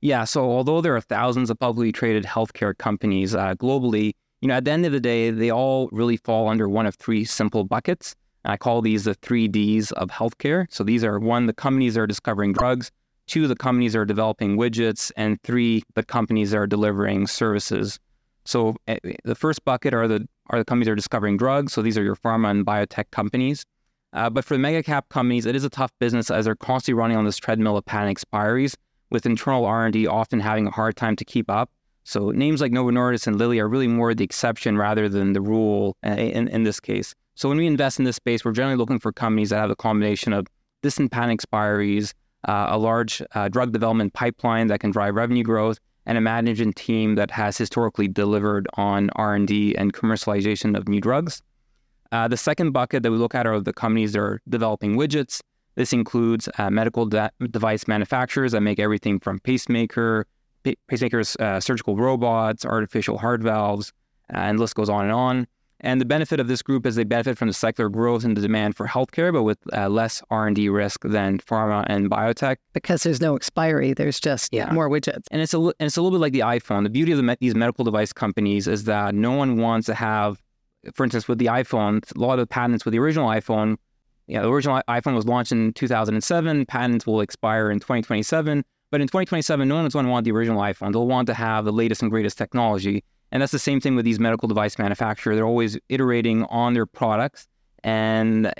Yeah. 0.00 0.24
So, 0.24 0.44
although 0.44 0.80
there 0.80 0.94
are 0.94 1.00
thousands 1.00 1.50
of 1.50 1.58
publicly 1.58 1.92
traded 1.92 2.24
healthcare 2.24 2.76
companies 2.76 3.34
uh, 3.34 3.54
globally, 3.54 4.12
you 4.40 4.48
know, 4.48 4.54
at 4.54 4.64
the 4.64 4.70
end 4.70 4.86
of 4.86 4.92
the 4.92 5.00
day, 5.00 5.30
they 5.30 5.50
all 5.50 5.88
really 5.92 6.16
fall 6.18 6.48
under 6.48 6.68
one 6.68 6.86
of 6.86 6.94
three 6.96 7.24
simple 7.24 7.64
buckets. 7.64 8.14
And 8.44 8.52
I 8.52 8.56
call 8.56 8.82
these 8.82 9.04
the 9.04 9.14
three 9.14 9.48
Ds 9.48 9.92
of 9.92 10.08
healthcare. 10.10 10.66
So 10.70 10.84
these 10.84 11.02
are 11.02 11.18
one, 11.18 11.46
the 11.46 11.54
companies 11.54 11.96
are 11.96 12.06
discovering 12.06 12.52
drugs, 12.52 12.92
two, 13.26 13.48
the 13.48 13.56
companies 13.56 13.96
are 13.96 14.04
developing 14.04 14.56
widgets, 14.56 15.10
and 15.16 15.40
three, 15.42 15.82
the 15.94 16.04
companies 16.04 16.54
are 16.54 16.66
delivering 16.66 17.26
services. 17.26 17.98
So 18.44 18.76
eh, 18.86 18.98
the 19.24 19.34
first 19.34 19.64
bucket 19.64 19.92
are 19.94 20.06
the 20.06 20.28
are 20.50 20.60
the 20.60 20.64
companies 20.64 20.86
that 20.86 20.92
are 20.92 20.96
discovering 20.96 21.36
drugs. 21.36 21.72
So 21.72 21.82
these 21.82 21.98
are 21.98 22.04
your 22.04 22.14
pharma 22.14 22.50
and 22.50 22.64
biotech 22.64 23.10
companies. 23.10 23.64
Uh, 24.12 24.30
but 24.30 24.44
for 24.44 24.54
the 24.54 24.60
mega 24.60 24.82
cap 24.82 25.08
companies, 25.08 25.44
it 25.44 25.56
is 25.56 25.64
a 25.64 25.70
tough 25.70 25.90
business 25.98 26.30
as 26.30 26.44
they're 26.44 26.54
constantly 26.54 26.98
running 26.98 27.16
on 27.16 27.24
this 27.24 27.36
treadmill 27.36 27.76
of 27.76 27.84
patent 27.84 28.16
expiries, 28.16 28.74
with 29.10 29.26
internal 29.26 29.64
R&D 29.64 30.06
often 30.06 30.40
having 30.40 30.66
a 30.66 30.70
hard 30.70 30.96
time 30.96 31.16
to 31.16 31.24
keep 31.24 31.50
up. 31.50 31.70
So 32.04 32.30
names 32.30 32.60
like 32.60 32.72
Novo 32.72 32.90
Nordisk 32.90 33.26
and 33.26 33.36
Lilly 33.36 33.58
are 33.58 33.68
really 33.68 33.88
more 33.88 34.14
the 34.14 34.24
exception 34.24 34.78
rather 34.78 35.08
than 35.08 35.32
the 35.32 35.40
rule 35.40 35.96
eh, 36.04 36.14
in, 36.14 36.48
in 36.48 36.62
this 36.62 36.78
case. 36.78 37.14
So 37.34 37.48
when 37.48 37.58
we 37.58 37.66
invest 37.66 37.98
in 37.98 38.04
this 38.04 38.16
space, 38.16 38.44
we're 38.44 38.52
generally 38.52 38.76
looking 38.76 38.98
for 38.98 39.12
companies 39.12 39.50
that 39.50 39.58
have 39.58 39.70
a 39.70 39.76
combination 39.76 40.32
of 40.32 40.46
distant 40.82 41.10
patent 41.10 41.40
expiries, 41.40 42.12
uh, 42.44 42.66
a 42.70 42.78
large 42.78 43.22
uh, 43.34 43.48
drug 43.48 43.72
development 43.72 44.12
pipeline 44.12 44.68
that 44.68 44.80
can 44.80 44.90
drive 44.90 45.14
revenue 45.14 45.42
growth, 45.42 45.78
and 46.06 46.16
a 46.16 46.20
management 46.20 46.76
team 46.76 47.16
that 47.16 47.30
has 47.30 47.58
historically 47.58 48.06
delivered 48.08 48.68
on 48.74 49.10
R&D 49.16 49.76
and 49.76 49.92
commercialization 49.92 50.76
of 50.76 50.88
new 50.88 51.00
drugs. 51.00 51.42
Uh, 52.12 52.28
the 52.28 52.36
second 52.36 52.70
bucket 52.70 53.02
that 53.02 53.10
we 53.10 53.18
look 53.18 53.34
at 53.34 53.46
are 53.46 53.60
the 53.60 53.72
companies 53.72 54.12
that 54.12 54.20
are 54.20 54.40
developing 54.48 54.96
widgets. 54.96 55.40
This 55.76 55.92
includes 55.92 56.48
uh, 56.58 56.70
medical 56.70 57.06
de- 57.06 57.30
device 57.50 57.86
manufacturers 57.86 58.52
that 58.52 58.62
make 58.62 58.78
everything 58.78 59.20
from 59.20 59.38
pacemaker, 59.38 60.26
pa- 60.64 60.72
pacemakers, 60.90 61.38
uh, 61.40 61.60
surgical 61.60 61.96
robots, 61.96 62.64
artificial 62.64 63.18
heart 63.18 63.42
valves, 63.42 63.92
uh, 64.34 64.38
and 64.38 64.58
the 64.58 64.62
list 64.62 64.74
goes 64.74 64.88
on 64.88 65.04
and 65.04 65.12
on. 65.12 65.46
And 65.80 66.00
the 66.00 66.06
benefit 66.06 66.40
of 66.40 66.48
this 66.48 66.62
group 66.62 66.86
is 66.86 66.96
they 66.96 67.04
benefit 67.04 67.36
from 67.36 67.48
the 67.48 67.54
secular 67.54 67.90
growth 67.90 68.24
in 68.24 68.32
the 68.32 68.40
demand 68.40 68.76
for 68.76 68.86
healthcare, 68.86 69.30
but 69.32 69.42
with 69.42 69.58
uh, 69.74 69.88
less 69.90 70.22
R&D 70.30 70.70
risk 70.70 71.02
than 71.02 71.38
pharma 71.38 71.84
and 71.88 72.10
biotech. 72.10 72.56
Because 72.72 73.02
there's 73.02 73.20
no 73.20 73.36
expiry, 73.36 73.92
there's 73.92 74.18
just 74.18 74.54
yeah. 74.54 74.72
more 74.72 74.88
widgets. 74.88 75.24
And 75.30 75.42
it's 75.42 75.52
a 75.52 75.58
and 75.58 75.74
it's 75.80 75.98
a 75.98 76.02
little 76.02 76.18
bit 76.18 76.22
like 76.22 76.32
the 76.32 76.40
iPhone. 76.40 76.84
The 76.84 76.90
beauty 76.90 77.12
of 77.12 77.18
the, 77.18 77.36
these 77.40 77.54
medical 77.54 77.84
device 77.84 78.12
companies 78.12 78.66
is 78.66 78.84
that 78.84 79.14
no 79.14 79.32
one 79.32 79.58
wants 79.58 79.86
to 79.86 79.94
have, 79.94 80.42
for 80.94 81.04
instance, 81.04 81.28
with 81.28 81.38
the 81.38 81.46
iPhone, 81.46 82.02
a 82.16 82.18
lot 82.18 82.34
of 82.34 82.38
the 82.38 82.46
patents 82.46 82.86
with 82.86 82.92
the 82.92 82.98
original 82.98 83.28
iPhone. 83.28 83.76
Yeah, 84.26 84.42
the 84.42 84.48
original 84.48 84.82
iPhone 84.88 85.14
was 85.14 85.26
launched 85.26 85.52
in 85.52 85.72
2007. 85.72 86.66
Patents 86.66 87.06
will 87.06 87.20
expire 87.20 87.70
in 87.70 87.78
2027. 87.78 88.64
But 88.90 89.00
in 89.00 89.08
2027, 89.08 89.68
no 89.68 89.76
one's 89.76 89.92
going 89.92 90.04
to 90.04 90.10
want 90.10 90.24
the 90.24 90.32
original 90.32 90.60
iPhone. 90.60 90.92
They'll 90.92 91.06
want 91.06 91.26
to 91.26 91.34
have 91.34 91.64
the 91.64 91.72
latest 91.72 92.02
and 92.02 92.10
greatest 92.10 92.38
technology. 92.38 93.04
And 93.32 93.42
that's 93.42 93.52
the 93.52 93.58
same 93.58 93.80
thing 93.80 93.96
with 93.96 94.04
these 94.04 94.20
medical 94.20 94.48
device 94.48 94.78
manufacturers. 94.78 95.36
They're 95.36 95.46
always 95.46 95.78
iterating 95.88 96.44
on 96.44 96.74
their 96.74 96.86
products, 96.86 97.48
and 97.82 98.52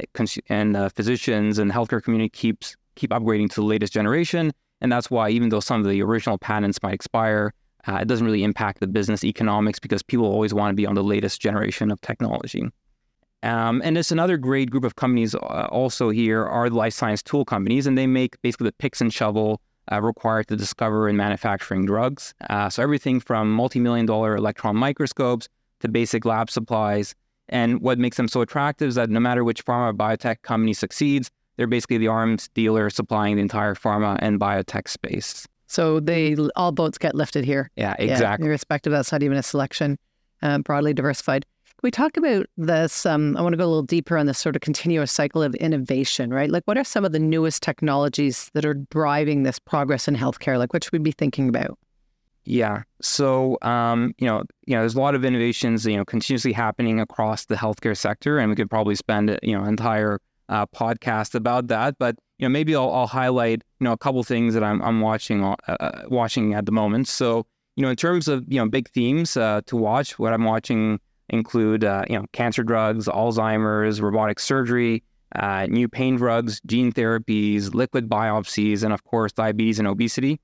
and 0.49 0.77
uh, 0.77 0.89
physicians 0.89 1.59
and 1.59 1.71
healthcare 1.71 2.03
community 2.03 2.29
keeps 2.29 2.77
keep 2.97 3.11
upgrading 3.11 3.51
to 3.51 3.61
the 3.61 3.67
latest 3.67 3.93
generation. 3.93 4.53
And 4.81 4.91
that's 4.91 5.11
why, 5.11 5.31
even 5.31 5.51
though 5.51 5.61
some 5.61 5.81
of 5.81 5.91
the 5.91 6.03
original 6.03 6.37
patents 6.37 6.83
might 6.83 6.95
expire, 6.95 7.55
uh, 7.87 7.99
it 8.03 8.09
doesn't 8.09 8.27
really 8.27 8.43
impact 8.43 8.81
the 8.81 8.87
business 8.89 9.23
economics 9.23 9.79
because 9.79 10.03
people 10.03 10.27
always 10.27 10.53
want 10.53 10.73
to 10.73 10.75
be 10.75 10.87
on 10.87 10.95
the 10.95 11.05
latest 11.05 11.41
generation 11.41 11.91
of 11.91 12.01
technology. 12.01 12.69
Um, 13.47 13.81
and 13.85 13.97
it's 13.97 14.11
another 14.11 14.37
great 14.37 14.71
group 14.71 14.83
of 14.83 14.97
companies 14.97 15.35
uh, 15.35 15.69
also 15.71 16.11
here 16.11 16.45
are 16.45 16.69
the 16.69 16.77
life 16.77 16.95
science 16.95 17.23
tool 17.23 17.45
companies, 17.45 17.87
and 17.87 17.97
they 17.97 18.07
make 18.07 18.41
basically 18.43 18.67
the 18.67 18.73
picks 18.73 19.01
and 19.01 19.15
shovel 19.15 19.61
uh, 19.93 20.03
required 20.03 20.49
to 20.49 20.57
discover 20.57 21.07
and 21.07 21.17
manufacturing 21.17 21.87
drugs. 21.87 22.35
Uh, 22.51 22.69
so 22.69 22.83
everything 22.83 23.21
from 23.21 23.53
multi-million 23.53 24.05
dollar 24.05 24.35
electron 24.35 24.75
microscopes 24.77 25.49
to 25.81 25.89
basic 25.89 26.25
lab 26.25 26.51
supplies. 26.51 27.15
And 27.49 27.81
what 27.81 27.99
makes 27.99 28.17
them 28.17 28.27
so 28.27 28.41
attractive 28.41 28.89
is 28.89 28.95
that 28.97 29.11
no 29.11 29.21
matter 29.21 29.45
which 29.45 29.65
pharma 29.65 29.91
or 29.91 29.95
biotech 29.95 30.43
company 30.43 30.73
succeeds, 30.73 31.31
they're 31.57 31.69
basically 31.69 31.99
the 31.99 32.09
arms 32.09 32.49
dealer 32.49 32.91
supplying 32.91 33.37
the 33.37 33.43
entire 33.43 33.77
pharma 33.77 34.19
and 34.21 34.41
biotech 34.41 34.89
space. 34.89 35.47
So 35.69 36.01
they 36.01 36.37
all 36.57 36.73
boats 36.73 36.99
get 36.99 37.15
lifted 37.15 37.45
here. 37.45 37.71
Yeah, 37.77 37.95
exactly. 37.99 38.45
Yeah, 38.45 38.49
irrespective, 38.49 38.91
that's 38.91 39.13
not 39.13 39.23
even 39.23 39.37
a 39.37 39.43
selection, 39.43 39.99
uh, 40.43 40.59
broadly 40.59 40.95
diversified. 40.95 41.47
We 41.83 41.91
talk 41.91 42.17
about 42.17 42.47
this? 42.57 43.07
Um, 43.07 43.37
I 43.37 43.43
want 43.43 43.53
to 43.53 43.57
go 43.57 43.65
a 43.65 43.69
little 43.69 43.83
deeper 43.83 44.17
on 44.17 44.27
this 44.27 44.39
sort 44.39 44.57
of 44.57 44.63
continuous 44.63 45.13
cycle 45.13 45.43
of 45.43 45.55
innovation, 45.57 46.33
right? 46.33 46.51
Like, 46.51 46.65
what 46.65 46.79
are 46.79 46.85
some 46.85 47.05
of 47.05 47.13
the 47.13 47.19
newest 47.19 47.63
technologies 47.63 48.51
that 48.55 48.65
are 48.65 48.75
driving 48.75 49.43
this 49.43 49.59
progress 49.59 50.09
in 50.09 50.17
healthcare? 50.17 50.59
Like, 50.59 50.73
what 50.73 50.85
should 50.85 50.93
we 50.93 50.99
be 50.99 51.13
thinking 51.13 51.49
about? 51.49 51.79
Yeah. 52.45 52.85
So, 53.03 53.59
um, 53.63 54.15
you 54.19 54.27
know, 54.27 54.45
you 54.67 54.75
know, 54.75 54.83
there's 54.83 54.95
a 54.95 55.01
lot 55.01 55.15
of 55.17 55.25
innovations, 55.25 55.85
you 55.85 55.97
know, 55.97 56.05
continuously 56.05 56.53
happening 56.53 57.01
across 57.01 57.47
the 57.47 57.57
healthcare 57.57 57.97
sector, 57.97 58.39
and 58.39 58.49
we 58.49 58.57
could 58.57 58.71
probably 58.71 58.95
spend, 58.95 59.37
you 59.43 59.57
know, 59.57 59.63
an 59.63 59.69
entire 59.69 60.21
uh, 60.49 60.67
podcast 60.67 61.35
about 61.35 61.67
that. 61.69 61.99
But 61.99 62.17
you 62.39 62.47
know, 62.47 62.53
maybe 62.53 62.77
I'll, 62.77 62.93
I'll 62.93 63.07
highlight, 63.09 63.65
you 63.81 63.85
know, 63.85 63.93
a 63.93 63.99
couple 63.99 64.23
things 64.23 64.55
that 64.55 64.63
I'm 64.63 64.81
I'm 64.83 65.01
watching 65.01 65.43
uh, 65.43 65.57
uh, 65.69 66.03
watching 66.09 66.55
at 66.55 66.67
the 66.67 66.73
moment. 66.73 67.09
So, 67.09 67.47
you 67.75 67.83
know, 67.83 67.91
in 67.91 67.97
terms 67.97 68.29
of 68.29 68.45
you 68.47 68.61
know 68.61 68.69
big 68.69 68.89
themes 68.91 69.37
uh, 69.37 69.63
to 69.67 69.77
watch, 69.77 70.19
what 70.19 70.33
I'm 70.33 70.45
watching 70.45 71.01
include, 71.29 71.85
uh, 71.85 72.05
you 72.09 72.17
know, 72.17 72.25
cancer 72.33 72.63
drugs, 72.63 73.07
Alzheimer's, 73.07 74.01
robotic 74.01 74.39
surgery. 74.39 75.03
Uh, 75.35 75.67
new 75.67 75.89
pain 75.89 76.17
drugs, 76.17 76.61
gene 76.67 76.93
therapies, 76.93 77.75
liquid 77.75 78.09
biopsies, 78.09 78.85
and 78.85 78.93
of 78.93 79.03
course, 79.05 79.33
diabetes 79.33 79.79
and 79.79 79.89
obesity 79.89 80.41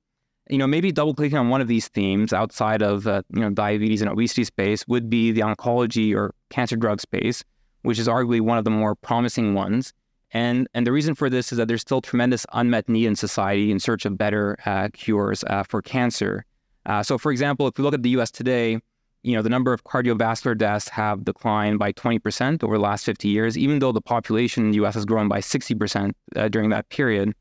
you 0.49 0.59
know, 0.59 0.67
maybe 0.67 0.93
double 0.93 1.15
clicking 1.15 1.39
on 1.39 1.49
one 1.49 1.61
of 1.61 1.69
these 1.69 1.89
themes 1.89 2.33
outside 2.33 2.83
of 2.83 3.07
uh, 3.07 3.23
you 3.35 3.41
know 3.41 3.51
diabetes 3.51 4.03
and 4.03 4.11
obesity 4.11 4.45
space 4.45 4.87
would 4.89 5.09
be 5.09 5.31
the 5.33 5.41
oncology 5.41 6.15
or 6.15 6.35
cancer 6.51 6.77
drug 6.77 7.01
space, 7.01 7.45
which 7.83 7.99
is 7.99 8.09
arguably 8.09 8.41
one 8.41 8.59
of 8.59 8.65
the 8.65 8.71
more 8.71 8.95
promising 8.95 9.55
ones. 9.55 9.93
And 10.33 10.67
and 10.75 10.87
the 10.87 10.93
reason 10.93 11.15
for 11.15 11.31
this 11.31 11.53
is 11.53 11.59
that 11.59 11.69
there's 11.69 11.83
still 11.83 12.01
tremendous 12.01 12.45
unmet 12.53 12.89
need 12.89 13.07
in 13.07 13.17
society 13.17 13.71
in 13.71 13.79
search 13.79 14.05
of 14.05 14.19
better 14.19 14.59
uh, 14.67 14.89
cures 14.93 15.45
uh, 15.45 15.63
for 15.63 15.81
cancer. 15.81 16.45
Uh, 16.85 17.03
so, 17.03 17.17
for 17.17 17.31
example, 17.31 17.69
if 17.69 17.79
we 17.79 17.85
look 17.85 17.95
at 17.95 18.03
the 18.03 18.11
U.S. 18.11 18.31
today, 18.31 18.81
you 19.23 19.37
know 19.37 19.43
the 19.43 19.49
number 19.49 19.73
of 19.73 19.85
cardiovascular 19.85 20.57
deaths 20.57 20.89
have 20.89 21.25
declined 21.25 21.79
by 21.79 21.93
20% 21.93 22.65
over 22.65 22.77
the 22.77 22.83
last 22.83 23.05
50 23.05 23.29
years, 23.29 23.57
even 23.57 23.79
though 23.79 23.93
the 23.93 24.01
population 24.01 24.65
in 24.65 24.71
the 24.71 24.77
U.S. 24.77 24.95
has 24.95 25.05
grown 25.05 25.29
by 25.29 25.41
60% 25.41 26.13
uh, 26.37 26.49
during 26.49 26.71
that 26.71 26.89
period, 26.89 27.35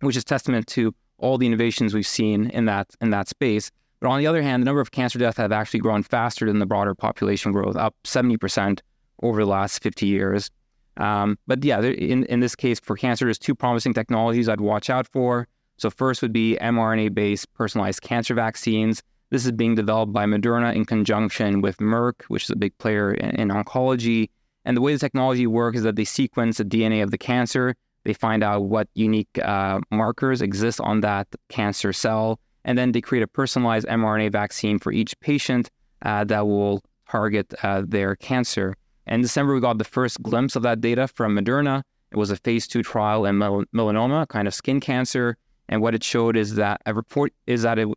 which 0.00 0.16
is 0.16 0.24
testament 0.24 0.66
to 0.68 0.94
all 1.18 1.38
the 1.38 1.46
innovations 1.46 1.94
we've 1.94 2.06
seen 2.06 2.50
in 2.50 2.64
that 2.66 2.88
in 3.00 3.10
that 3.10 3.28
space. 3.28 3.70
But 4.00 4.08
on 4.10 4.18
the 4.18 4.26
other 4.26 4.42
hand, 4.42 4.62
the 4.62 4.66
number 4.66 4.80
of 4.80 4.90
cancer 4.90 5.18
deaths 5.18 5.38
have 5.38 5.52
actually 5.52 5.80
grown 5.80 6.02
faster 6.02 6.46
than 6.46 6.58
the 6.58 6.66
broader 6.66 6.94
population 6.94 7.52
growth, 7.52 7.76
up 7.76 7.94
70% 8.04 8.80
over 9.22 9.40
the 9.40 9.50
last 9.50 9.82
50 9.82 10.06
years. 10.06 10.50
Um, 10.96 11.38
but 11.46 11.64
yeah, 11.64 11.80
in, 11.80 12.24
in 12.24 12.40
this 12.40 12.54
case, 12.54 12.78
for 12.80 12.96
cancer, 12.96 13.24
there's 13.24 13.38
two 13.38 13.54
promising 13.54 13.94
technologies 13.94 14.48
I'd 14.48 14.60
watch 14.60 14.90
out 14.90 15.06
for. 15.06 15.48
So, 15.76 15.90
first 15.90 16.22
would 16.22 16.32
be 16.32 16.56
mRNA 16.60 17.14
based 17.14 17.52
personalized 17.54 18.02
cancer 18.02 18.34
vaccines. 18.34 19.02
This 19.34 19.46
is 19.46 19.52
being 19.52 19.74
developed 19.74 20.12
by 20.12 20.26
Moderna 20.26 20.72
in 20.76 20.84
conjunction 20.84 21.60
with 21.60 21.78
Merck, 21.78 22.22
which 22.28 22.44
is 22.44 22.50
a 22.50 22.56
big 22.56 22.78
player 22.78 23.12
in, 23.12 23.30
in 23.30 23.48
oncology. 23.48 24.30
And 24.64 24.76
the 24.76 24.80
way 24.80 24.92
the 24.92 25.00
technology 25.00 25.48
works 25.48 25.78
is 25.78 25.82
that 25.82 25.96
they 25.96 26.04
sequence 26.04 26.58
the 26.58 26.64
DNA 26.64 27.02
of 27.02 27.10
the 27.10 27.18
cancer 27.18 27.74
they 28.04 28.12
find 28.12 28.44
out 28.44 28.64
what 28.64 28.86
unique 28.94 29.38
uh, 29.42 29.80
markers 29.90 30.40
exist 30.40 30.80
on 30.80 31.00
that 31.00 31.26
cancer 31.48 31.92
cell, 31.92 32.38
and 32.64 32.78
then 32.78 32.92
they 32.92 33.00
create 33.00 33.22
a 33.22 33.26
personalized 33.26 33.88
mRNA 33.88 34.30
vaccine 34.30 34.78
for 34.78 34.92
each 34.92 35.18
patient 35.20 35.70
uh, 36.02 36.22
that 36.24 36.46
will 36.46 36.82
target 37.10 37.52
uh, 37.62 37.82
their 37.86 38.14
cancer. 38.14 38.76
In 39.06 39.22
December, 39.22 39.54
we 39.54 39.60
got 39.60 39.78
the 39.78 39.84
first 39.84 40.22
glimpse 40.22 40.54
of 40.54 40.62
that 40.62 40.80
data 40.80 41.08
from 41.08 41.36
Moderna. 41.36 41.82
It 42.12 42.18
was 42.18 42.30
a 42.30 42.36
phase 42.36 42.68
two 42.68 42.82
trial 42.82 43.24
in 43.26 43.38
mel- 43.38 43.64
melanoma, 43.74 44.28
kind 44.28 44.46
of 44.46 44.54
skin 44.54 44.80
cancer, 44.80 45.36
and 45.68 45.80
what 45.80 45.94
it 45.94 46.04
showed 46.04 46.36
is 46.36 46.54
that 46.56 46.82
a 46.86 46.94
report 46.94 47.32
is 47.46 47.62
that 47.62 47.78
it, 47.78 47.88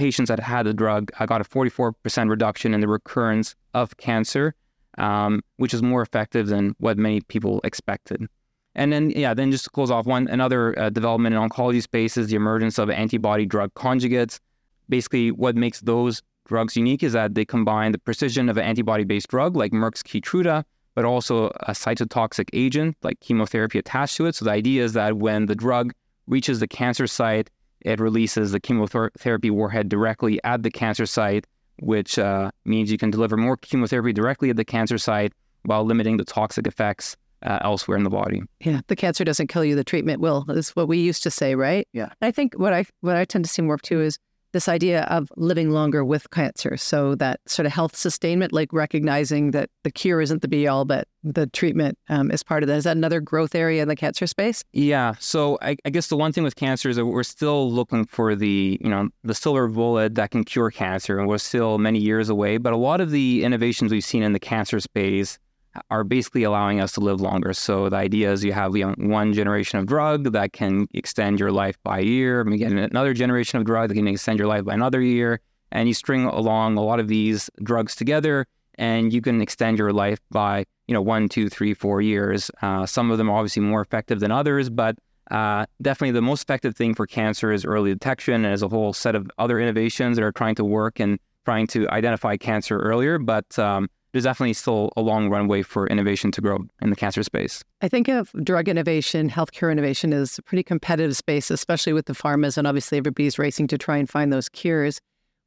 patients 0.00 0.28
that 0.28 0.40
had 0.40 0.64
the 0.64 0.72
drug 0.72 1.10
uh, 1.18 1.26
got 1.26 1.42
a 1.42 1.44
44% 1.44 2.30
reduction 2.30 2.72
in 2.72 2.80
the 2.80 2.88
recurrence 2.88 3.54
of 3.74 3.98
cancer, 3.98 4.54
um, 4.96 5.42
which 5.58 5.74
is 5.74 5.82
more 5.82 6.00
effective 6.00 6.46
than 6.46 6.74
what 6.78 6.96
many 6.96 7.20
people 7.20 7.60
expected. 7.64 8.26
And 8.74 8.90
then, 8.94 9.10
yeah, 9.10 9.34
then 9.34 9.50
just 9.50 9.64
to 9.64 9.70
close 9.70 9.90
off, 9.90 10.06
one 10.06 10.26
another 10.28 10.78
uh, 10.78 10.88
development 10.88 11.34
in 11.34 11.40
oncology 11.46 11.82
space 11.82 12.16
is 12.16 12.28
the 12.28 12.36
emergence 12.36 12.78
of 12.78 12.88
antibody 12.88 13.44
drug 13.44 13.74
conjugates. 13.74 14.40
Basically, 14.88 15.32
what 15.32 15.54
makes 15.54 15.80
those 15.80 16.22
drugs 16.46 16.76
unique 16.76 17.02
is 17.02 17.12
that 17.12 17.34
they 17.34 17.44
combine 17.44 17.92
the 17.92 17.98
precision 17.98 18.48
of 18.48 18.56
an 18.56 18.64
antibody-based 18.64 19.28
drug 19.28 19.54
like 19.54 19.72
Merck's 19.72 20.02
Keytruda, 20.02 20.64
but 20.94 21.04
also 21.04 21.48
a 21.72 21.72
cytotoxic 21.72 22.48
agent 22.54 22.96
like 23.02 23.20
chemotherapy 23.20 23.78
attached 23.78 24.16
to 24.16 24.24
it. 24.24 24.34
So 24.34 24.46
the 24.46 24.52
idea 24.52 24.82
is 24.82 24.94
that 24.94 25.18
when 25.18 25.44
the 25.44 25.54
drug 25.54 25.92
reaches 26.26 26.58
the 26.58 26.66
cancer 26.66 27.06
site, 27.06 27.50
it 27.82 28.00
releases 28.00 28.52
the 28.52 28.60
chemotherapy 28.60 29.50
warhead 29.50 29.88
directly 29.88 30.40
at 30.44 30.62
the 30.62 30.70
cancer 30.70 31.06
site, 31.06 31.46
which 31.78 32.18
uh, 32.18 32.50
means 32.64 32.90
you 32.90 32.98
can 32.98 33.10
deliver 33.10 33.36
more 33.36 33.56
chemotherapy 33.56 34.12
directly 34.12 34.50
at 34.50 34.56
the 34.56 34.64
cancer 34.64 34.98
site 34.98 35.32
while 35.62 35.84
limiting 35.84 36.16
the 36.16 36.24
toxic 36.24 36.66
effects 36.66 37.16
uh, 37.42 37.58
elsewhere 37.62 37.96
in 37.96 38.04
the 38.04 38.10
body. 38.10 38.42
Yeah, 38.60 38.80
the 38.88 38.96
cancer 38.96 39.24
doesn't 39.24 39.48
kill 39.48 39.64
you; 39.64 39.74
the 39.74 39.84
treatment 39.84 40.20
will. 40.20 40.44
Is 40.50 40.70
what 40.70 40.88
we 40.88 40.98
used 40.98 41.22
to 41.22 41.30
say, 41.30 41.54
right? 41.54 41.88
Yeah. 41.92 42.10
I 42.20 42.30
think 42.30 42.54
what 42.54 42.72
I 42.72 42.84
what 43.00 43.16
I 43.16 43.24
tend 43.24 43.44
to 43.44 43.50
see 43.50 43.62
more 43.62 43.74
of 43.74 43.82
too 43.82 44.00
is 44.00 44.18
this 44.52 44.68
idea 44.68 45.02
of 45.04 45.30
living 45.36 45.70
longer 45.70 46.04
with 46.04 46.30
cancer. 46.30 46.76
So 46.76 47.14
that 47.16 47.40
sort 47.46 47.66
of 47.66 47.72
health 47.72 47.96
sustainment, 47.96 48.52
like 48.52 48.72
recognizing 48.72 49.52
that 49.52 49.70
the 49.84 49.90
cure 49.90 50.20
isn't 50.20 50.42
the 50.42 50.48
be 50.48 50.66
all, 50.66 50.84
but 50.84 51.06
the 51.22 51.46
treatment 51.48 51.98
um, 52.08 52.30
is 52.30 52.42
part 52.42 52.62
of 52.62 52.66
that. 52.68 52.76
Is 52.76 52.84
that 52.84 52.96
another 52.96 53.20
growth 53.20 53.54
area 53.54 53.82
in 53.82 53.88
the 53.88 53.96
cancer 53.96 54.26
space? 54.26 54.64
Yeah. 54.72 55.14
So 55.18 55.58
I, 55.60 55.76
I, 55.84 55.90
guess 55.90 56.08
the 56.08 56.16
one 56.16 56.32
thing 56.32 56.44
with 56.44 56.56
cancer 56.56 56.88
is 56.88 56.96
that 56.96 57.06
we're 57.06 57.22
still 57.22 57.70
looking 57.70 58.06
for 58.06 58.34
the, 58.34 58.78
you 58.80 58.88
know, 58.88 59.08
the 59.22 59.34
silver 59.34 59.68
bullet 59.68 60.14
that 60.14 60.30
can 60.30 60.44
cure 60.44 60.70
cancer, 60.70 61.18
and 61.18 61.28
we're 61.28 61.38
still 61.38 61.78
many 61.78 61.98
years 61.98 62.28
away. 62.28 62.56
But 62.56 62.72
a 62.72 62.76
lot 62.76 63.00
of 63.00 63.10
the 63.10 63.44
innovations 63.44 63.92
we've 63.92 64.04
seen 64.04 64.22
in 64.22 64.32
the 64.32 64.40
cancer 64.40 64.80
space 64.80 65.38
are 65.90 66.04
basically 66.04 66.42
allowing 66.42 66.80
us 66.80 66.92
to 66.92 67.00
live 67.00 67.20
longer. 67.20 67.52
So 67.52 67.88
the 67.88 67.96
idea 67.96 68.32
is 68.32 68.44
you 68.44 68.52
have 68.52 68.76
you 68.76 68.86
know, 68.86 68.94
one 68.98 69.32
generation 69.32 69.78
of 69.78 69.86
drug 69.86 70.32
that 70.32 70.52
can 70.52 70.88
extend 70.94 71.38
your 71.38 71.52
life 71.52 71.76
by 71.82 72.00
a 72.00 72.02
year, 72.02 72.44
get 72.44 72.72
another 72.72 73.14
generation 73.14 73.58
of 73.58 73.64
drug 73.64 73.88
that 73.88 73.94
can 73.94 74.08
extend 74.08 74.38
your 74.38 74.48
life 74.48 74.64
by 74.64 74.74
another 74.74 75.00
year, 75.00 75.40
and 75.72 75.88
you 75.88 75.94
string 75.94 76.24
along 76.24 76.76
a 76.76 76.82
lot 76.82 77.00
of 77.00 77.08
these 77.08 77.50
drugs 77.62 77.94
together, 77.94 78.46
and 78.76 79.12
you 79.12 79.20
can 79.20 79.40
extend 79.40 79.78
your 79.78 79.92
life 79.92 80.18
by 80.30 80.64
you 80.88 80.94
know 80.94 81.02
one, 81.02 81.28
two, 81.28 81.48
three, 81.48 81.74
four 81.74 82.00
years. 82.00 82.50
Uh, 82.62 82.84
some 82.86 83.10
of 83.10 83.18
them 83.18 83.30
are 83.30 83.36
obviously 83.36 83.62
more 83.62 83.80
effective 83.80 84.20
than 84.20 84.32
others, 84.32 84.68
but 84.70 84.96
uh, 85.30 85.64
definitely 85.80 86.10
the 86.10 86.22
most 86.22 86.42
effective 86.42 86.74
thing 86.74 86.94
for 86.94 87.06
cancer 87.06 87.52
is 87.52 87.64
early 87.64 87.92
detection, 87.92 88.34
and 88.34 88.46
there's 88.46 88.62
a 88.62 88.68
whole 88.68 88.92
set 88.92 89.14
of 89.14 89.30
other 89.38 89.60
innovations 89.60 90.16
that 90.16 90.24
are 90.24 90.32
trying 90.32 90.56
to 90.56 90.64
work 90.64 90.98
and 90.98 91.20
trying 91.44 91.66
to 91.68 91.88
identify 91.90 92.36
cancer 92.36 92.78
earlier, 92.78 93.18
but 93.18 93.58
um, 93.58 93.88
there's 94.12 94.24
definitely 94.24 94.52
still 94.54 94.90
a 94.96 95.00
long 95.00 95.28
runway 95.28 95.62
for 95.62 95.86
innovation 95.86 96.30
to 96.32 96.40
grow 96.40 96.58
in 96.82 96.90
the 96.90 96.96
cancer 96.96 97.22
space. 97.22 97.62
I 97.80 97.88
think 97.88 98.08
of 98.08 98.32
drug 98.42 98.68
innovation, 98.68 99.30
healthcare 99.30 99.70
innovation 99.70 100.12
is 100.12 100.38
a 100.38 100.42
pretty 100.42 100.62
competitive 100.62 101.16
space, 101.16 101.50
especially 101.50 101.92
with 101.92 102.06
the 102.06 102.12
pharmas, 102.12 102.56
and 102.56 102.66
obviously 102.66 102.98
everybody's 102.98 103.38
racing 103.38 103.68
to 103.68 103.78
try 103.78 103.96
and 103.96 104.08
find 104.08 104.32
those 104.32 104.48
cures. 104.48 105.00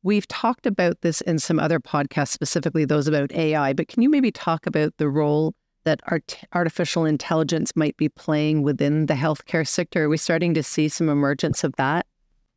We've 0.03 0.27
talked 0.27 0.65
about 0.65 1.01
this 1.01 1.21
in 1.21 1.39
some 1.39 1.59
other 1.59 1.79
podcasts, 1.79 2.29
specifically 2.29 2.85
those 2.85 3.07
about 3.07 3.31
AI, 3.31 3.73
but 3.73 3.87
can 3.87 4.01
you 4.01 4.09
maybe 4.09 4.31
talk 4.31 4.65
about 4.65 4.97
the 4.97 5.09
role 5.09 5.53
that 5.85 6.01
art- 6.07 6.39
artificial 6.53 7.05
intelligence 7.05 7.75
might 7.75 7.95
be 7.97 8.09
playing 8.09 8.63
within 8.63 9.05
the 9.05 9.13
healthcare 9.13 9.67
sector? 9.67 10.03
Are 10.03 10.09
we 10.09 10.17
starting 10.17 10.53
to 10.53 10.63
see 10.63 10.87
some 10.87 11.09
emergence 11.09 11.63
of 11.63 11.75
that? 11.77 12.05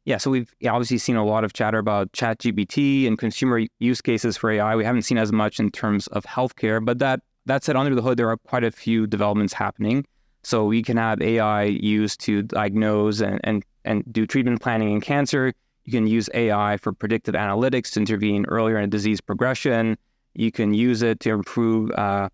Yeah, 0.07 0.19
so 0.19 0.31
we've 0.31 0.55
obviously 0.65 0.99
seen 0.99 1.17
a 1.17 1.25
lot 1.25 1.43
of 1.43 1.53
chatter 1.53 1.79
about 1.79 2.13
ChatGPT 2.13 3.09
and 3.09 3.19
consumer 3.19 3.63
use 3.81 4.01
cases 4.01 4.37
for 4.37 4.53
AI. 4.53 4.77
We 4.77 4.85
haven't 4.85 5.03
seen 5.03 5.19
as 5.19 5.33
much 5.33 5.59
in 5.59 5.69
terms 5.73 6.07
of 6.07 6.25
healthcare, 6.25 6.83
but 6.83 7.01
that 7.01 7.21
that 7.47 7.65
said, 7.65 7.77
under 7.77 7.95
the 7.95 8.03
hood, 8.03 8.17
there 8.17 8.31
are 8.31 8.37
quite 8.37 8.65
a 8.65 8.71
few 8.71 9.07
developments 9.07 9.53
happening. 9.53 10.05
So 10.43 10.65
we 10.65 10.83
can 10.83 10.97
have 10.97 11.21
AI 11.21 11.65
used 11.65 12.21
to 12.21 12.43
diagnose 12.43 13.21
and, 13.21 13.41
and, 13.43 13.65
and 13.85 14.05
do 14.13 14.27
treatment 14.27 14.61
planning 14.61 14.93
in 14.93 15.01
cancer. 15.01 15.53
You 15.85 15.93
can 15.93 16.07
use 16.07 16.29
AI 16.35 16.77
for 16.77 16.93
predictive 16.93 17.35
analytics 17.35 17.93
to 17.93 18.01
intervene 18.01 18.47
earlier 18.47 18.79
in 18.79 18.91
disease 18.91 19.21
progression. 19.21 19.97
You 20.35 20.53
can 20.53 20.73
use 20.73 21.03
it 21.03 21.19
to 21.21 21.31
improve 21.31 21.91
uh, 21.93 22.29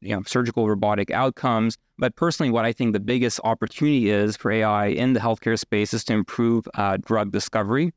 you 0.00 0.14
know, 0.14 0.22
surgical 0.26 0.68
robotic 0.68 1.10
outcomes. 1.10 1.76
But 1.98 2.16
personally, 2.16 2.50
what 2.50 2.64
I 2.64 2.72
think 2.72 2.92
the 2.92 3.00
biggest 3.00 3.40
opportunity 3.44 4.10
is 4.10 4.36
for 4.36 4.50
AI 4.50 4.86
in 4.86 5.12
the 5.12 5.20
healthcare 5.20 5.58
space 5.58 5.94
is 5.94 6.04
to 6.04 6.12
improve 6.12 6.68
uh, 6.74 6.98
drug 6.98 7.32
discovery. 7.32 7.92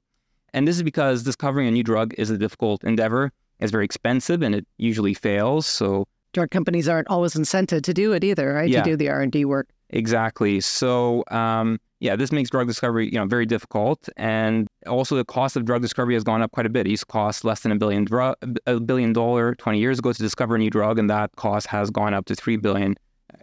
And 0.54 0.68
this 0.68 0.76
is 0.76 0.84
because 0.84 1.24
discovering 1.24 1.68
a 1.68 1.72
new 1.72 1.84
drug 1.84 2.14
is 2.18 2.30
a 2.30 2.38
difficult 2.38 2.84
endeavor. 2.84 3.32
It's 3.60 3.72
very 3.72 3.86
expensive 3.86 4.42
and 4.42 4.56
it 4.56 4.66
usually 4.78 5.14
fails. 5.14 5.66
So 5.66 6.06
drug 6.34 6.50
companies 6.52 6.88
aren't 6.88 7.10
always 7.10 7.34
incented 7.34 7.84
to 7.84 7.94
do 7.94 8.14
it 8.14 8.24
either, 8.24 8.54
right? 8.54 8.70
Yeah. 8.70 8.84
To 8.84 8.92
do 8.92 8.96
the 8.96 9.10
R 9.10 9.22
and 9.22 9.32
D 9.32 9.46
work. 9.46 9.68
Exactly. 9.90 10.62
So 10.62 11.24
um, 11.30 11.80
yeah, 12.00 12.16
this 12.16 12.32
makes 12.32 12.50
drug 12.50 12.68
discovery, 12.68 13.06
you 13.06 13.20
know, 13.20 13.26
very 13.26 13.46
difficult. 13.46 14.08
And 14.16 14.68
also 14.88 15.16
the 15.16 15.26
cost 15.26 15.58
of 15.58 15.66
drug 15.66 15.82
discovery 15.82 16.14
has 16.14 16.24
gone 16.24 16.42
up 16.42 16.52
quite 16.52 16.66
a 16.66 16.70
bit. 16.70 16.88
It 16.88 16.92
used 16.92 17.04
to 17.04 17.08
cost 17.08 17.44
less 17.44 17.62
than 17.62 17.72
a 17.72 17.76
billion 17.76 18.06
dro- 18.06 18.36
a 18.66 18.80
billion 18.80 19.12
dollar 19.12 19.56
20 19.56 19.80
years 19.80 20.00
ago 20.00 20.14
to 20.14 20.22
discover 20.22 20.56
a 20.56 20.60
new 20.60 20.70
drug, 20.70 20.98
and 20.98 21.10
that 21.10 21.36
cost 21.36 21.68
has 21.68 21.90
gone 21.90 22.14
up 22.14 22.26
to 22.28 22.36
three 22.36 22.56
billion 22.56 22.96